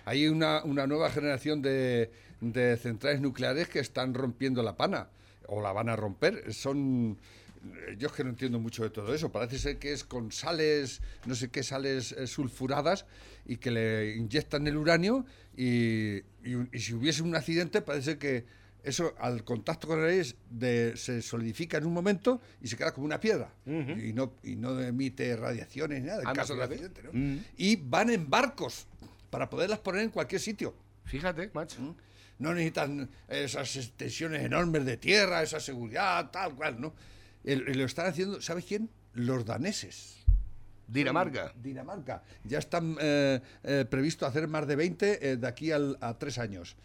[0.06, 2.12] Hay una, una nueva generación de,
[2.42, 5.08] de centrales nucleares que están rompiendo la pana,
[5.48, 6.54] o la van a romper.
[6.54, 7.18] Son.
[7.98, 9.32] Yo es que no entiendo mucho de todo eso.
[9.32, 13.06] Parece ser que es con sales, no sé qué sales eh, sulfuradas,
[13.46, 15.26] y que le inyectan el uranio,
[15.58, 18.46] y, y- y si hubiese un accidente, parece que
[18.84, 22.78] eso al contacto con el aire es de- se solidifica en un momento y se
[22.78, 23.54] queda como una piedra.
[23.66, 26.28] y, no, y no emite radiaciones ni nada, en.
[27.14, 27.38] Mm.
[27.58, 28.88] Y van en barcos
[29.30, 30.76] para poderlas poner en cualquier sitio.
[31.06, 31.96] Fíjate, macho.
[32.40, 36.94] No necesitan esas extensiones enormes de tierra, esa seguridad, tal cual, ¿no?
[37.44, 38.90] El- el- lo están haciendo, ¿sabes quién?
[39.14, 40.16] Los daneses.
[40.88, 41.54] Dinamarca.
[41.62, 42.24] Dinamarca.
[42.44, 46.40] Ya están eh, eh, previsto hacer más de 20 eh, de aquí al- a tres
[46.40, 46.76] años.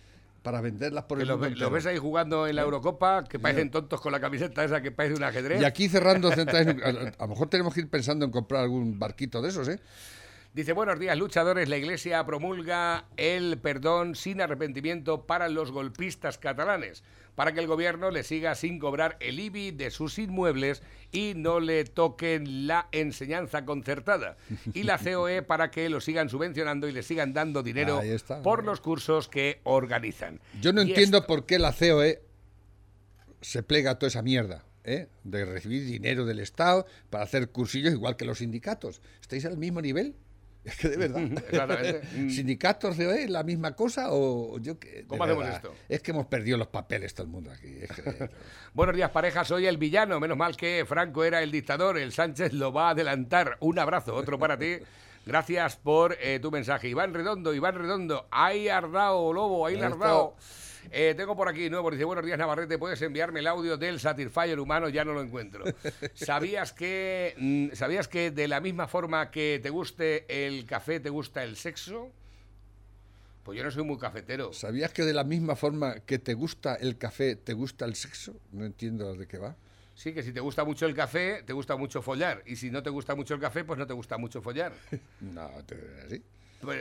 [0.44, 1.70] Para venderlas por Que el los, mundo ve- los entero.
[1.74, 5.16] ves ahí jugando en la Eurocopa, que parecen tontos con la camiseta esa que parece
[5.16, 5.60] un ajedrez.
[5.60, 6.76] Y aquí cerrando centrales.
[7.18, 9.80] A lo mejor tenemos que ir pensando en comprar algún barquito de esos, ¿eh?
[10.54, 11.68] Dice, buenos días, luchadores.
[11.68, 17.02] La Iglesia promulga el perdón sin arrepentimiento para los golpistas catalanes,
[17.34, 20.80] para que el gobierno le siga sin cobrar el IBI de sus inmuebles
[21.10, 24.36] y no le toquen la enseñanza concertada.
[24.74, 28.40] Y la COE para que lo sigan subvencionando y le sigan dando dinero está.
[28.40, 30.38] por los cursos que organizan.
[30.60, 32.22] Yo no Y entiendo esto- por qué la COE
[33.40, 35.08] se plega a toda esa mierda, ¿eh?
[35.24, 39.02] De recibir dinero del Estado para hacer cursillos igual que los sindicatos.
[39.20, 40.14] ¿Estáis al mismo nivel?
[40.64, 41.20] Es que de verdad.
[42.16, 42.30] Mm.
[42.30, 45.74] ¿Sindicatos COE la misma cosa o yo de ¿Cómo hacemos verdad, esto?
[45.88, 47.78] Es que hemos perdido los papeles todo el mundo aquí.
[47.82, 48.30] es que-
[48.74, 49.44] Buenos días, pareja.
[49.44, 50.18] Soy el villano.
[50.20, 51.98] Menos mal que Franco era el dictador.
[51.98, 53.56] El Sánchez lo va a adelantar.
[53.60, 54.78] Un abrazo, otro para ti.
[55.26, 56.88] Gracias por eh, tu mensaje.
[56.88, 58.26] Iván Redondo, Iván Redondo.
[58.30, 60.36] Ahí ardao, lobo, ahí Ahí lardao.
[60.90, 64.58] Eh, tengo por aquí nuevo, dice, buenos días Navarrete, puedes enviarme el audio del Satisfyer
[64.60, 65.64] humano, ya no lo encuentro.
[66.14, 71.10] ¿Sabías que, mm, ¿Sabías que de la misma forma que te guste el café, te
[71.10, 72.10] gusta el sexo?
[73.42, 74.52] Pues yo no soy muy cafetero.
[74.52, 78.34] ¿Sabías que de la misma forma que te gusta el café, te gusta el sexo?
[78.52, 79.54] No entiendo de qué va.
[79.94, 82.42] Sí, que si te gusta mucho el café, te gusta mucho follar.
[82.46, 84.72] Y si no te gusta mucho el café, pues no te gusta mucho follar.
[85.20, 85.76] No, te,
[86.06, 86.22] así.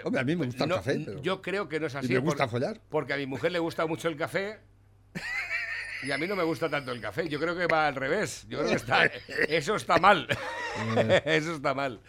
[0.04, 2.12] Hombre, a mí me gusta el café, pero- Yo creo que no es así.
[2.14, 2.80] me gusta por- follar.
[2.90, 4.60] Porque a mi mujer le gusta mucho el café.
[6.04, 7.30] Y a mí no me gusta tanto el café.
[7.30, 8.46] Yo creo que va al revés.
[8.50, 9.06] Yo creo que está,
[9.48, 10.28] eso está mal.
[11.26, 12.02] eso está mal.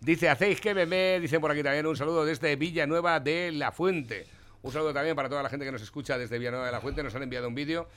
[0.00, 4.26] Dice, hacéis que meme, dicen por aquí también un saludo desde Villanueva de la Fuente.
[4.62, 7.02] Un saludo también para toda la gente que nos escucha desde Villanueva de la Fuente.
[7.02, 7.88] Nos han enviado un vídeo,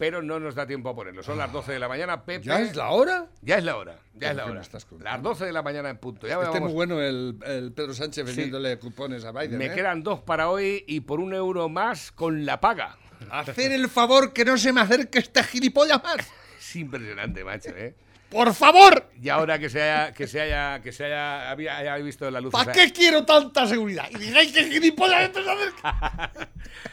[0.00, 1.22] pero no nos da tiempo a ponerlo.
[1.22, 2.24] Son las 12 de la mañana.
[2.24, 3.26] Pepe, ¿Ya es la hora?
[3.42, 3.98] Ya es la hora.
[4.14, 4.68] Ya es la ¿Qué me hora.
[5.02, 6.26] Las 12 de la mañana en punto.
[6.26, 8.34] Ya Este es muy bueno el, el Pedro Sánchez Sí.
[8.34, 9.58] vendiéndole cupones a Biden.
[9.58, 9.72] Me ¿eh?
[9.74, 12.96] quedan dos para hoy y por un euro más con la paga.
[13.30, 16.16] Hacer el favor que no se me acerque este gilipollas más.
[16.58, 17.94] Es impresionante, macho, ¿eh?
[18.30, 19.10] ¡Por favor!
[19.20, 22.40] Y ahora que se haya, que se haya, que se haya, había- haya visto la
[22.40, 22.52] luz.
[22.52, 24.08] ¿Para esa- qué quiero tanta seguridad?
[24.10, 26.30] Y digáis que gilipollas este se acerca.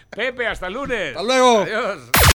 [0.10, 1.10] Pepe, hasta el lunes.
[1.16, 1.60] Hasta luego.
[1.62, 2.10] Adiós.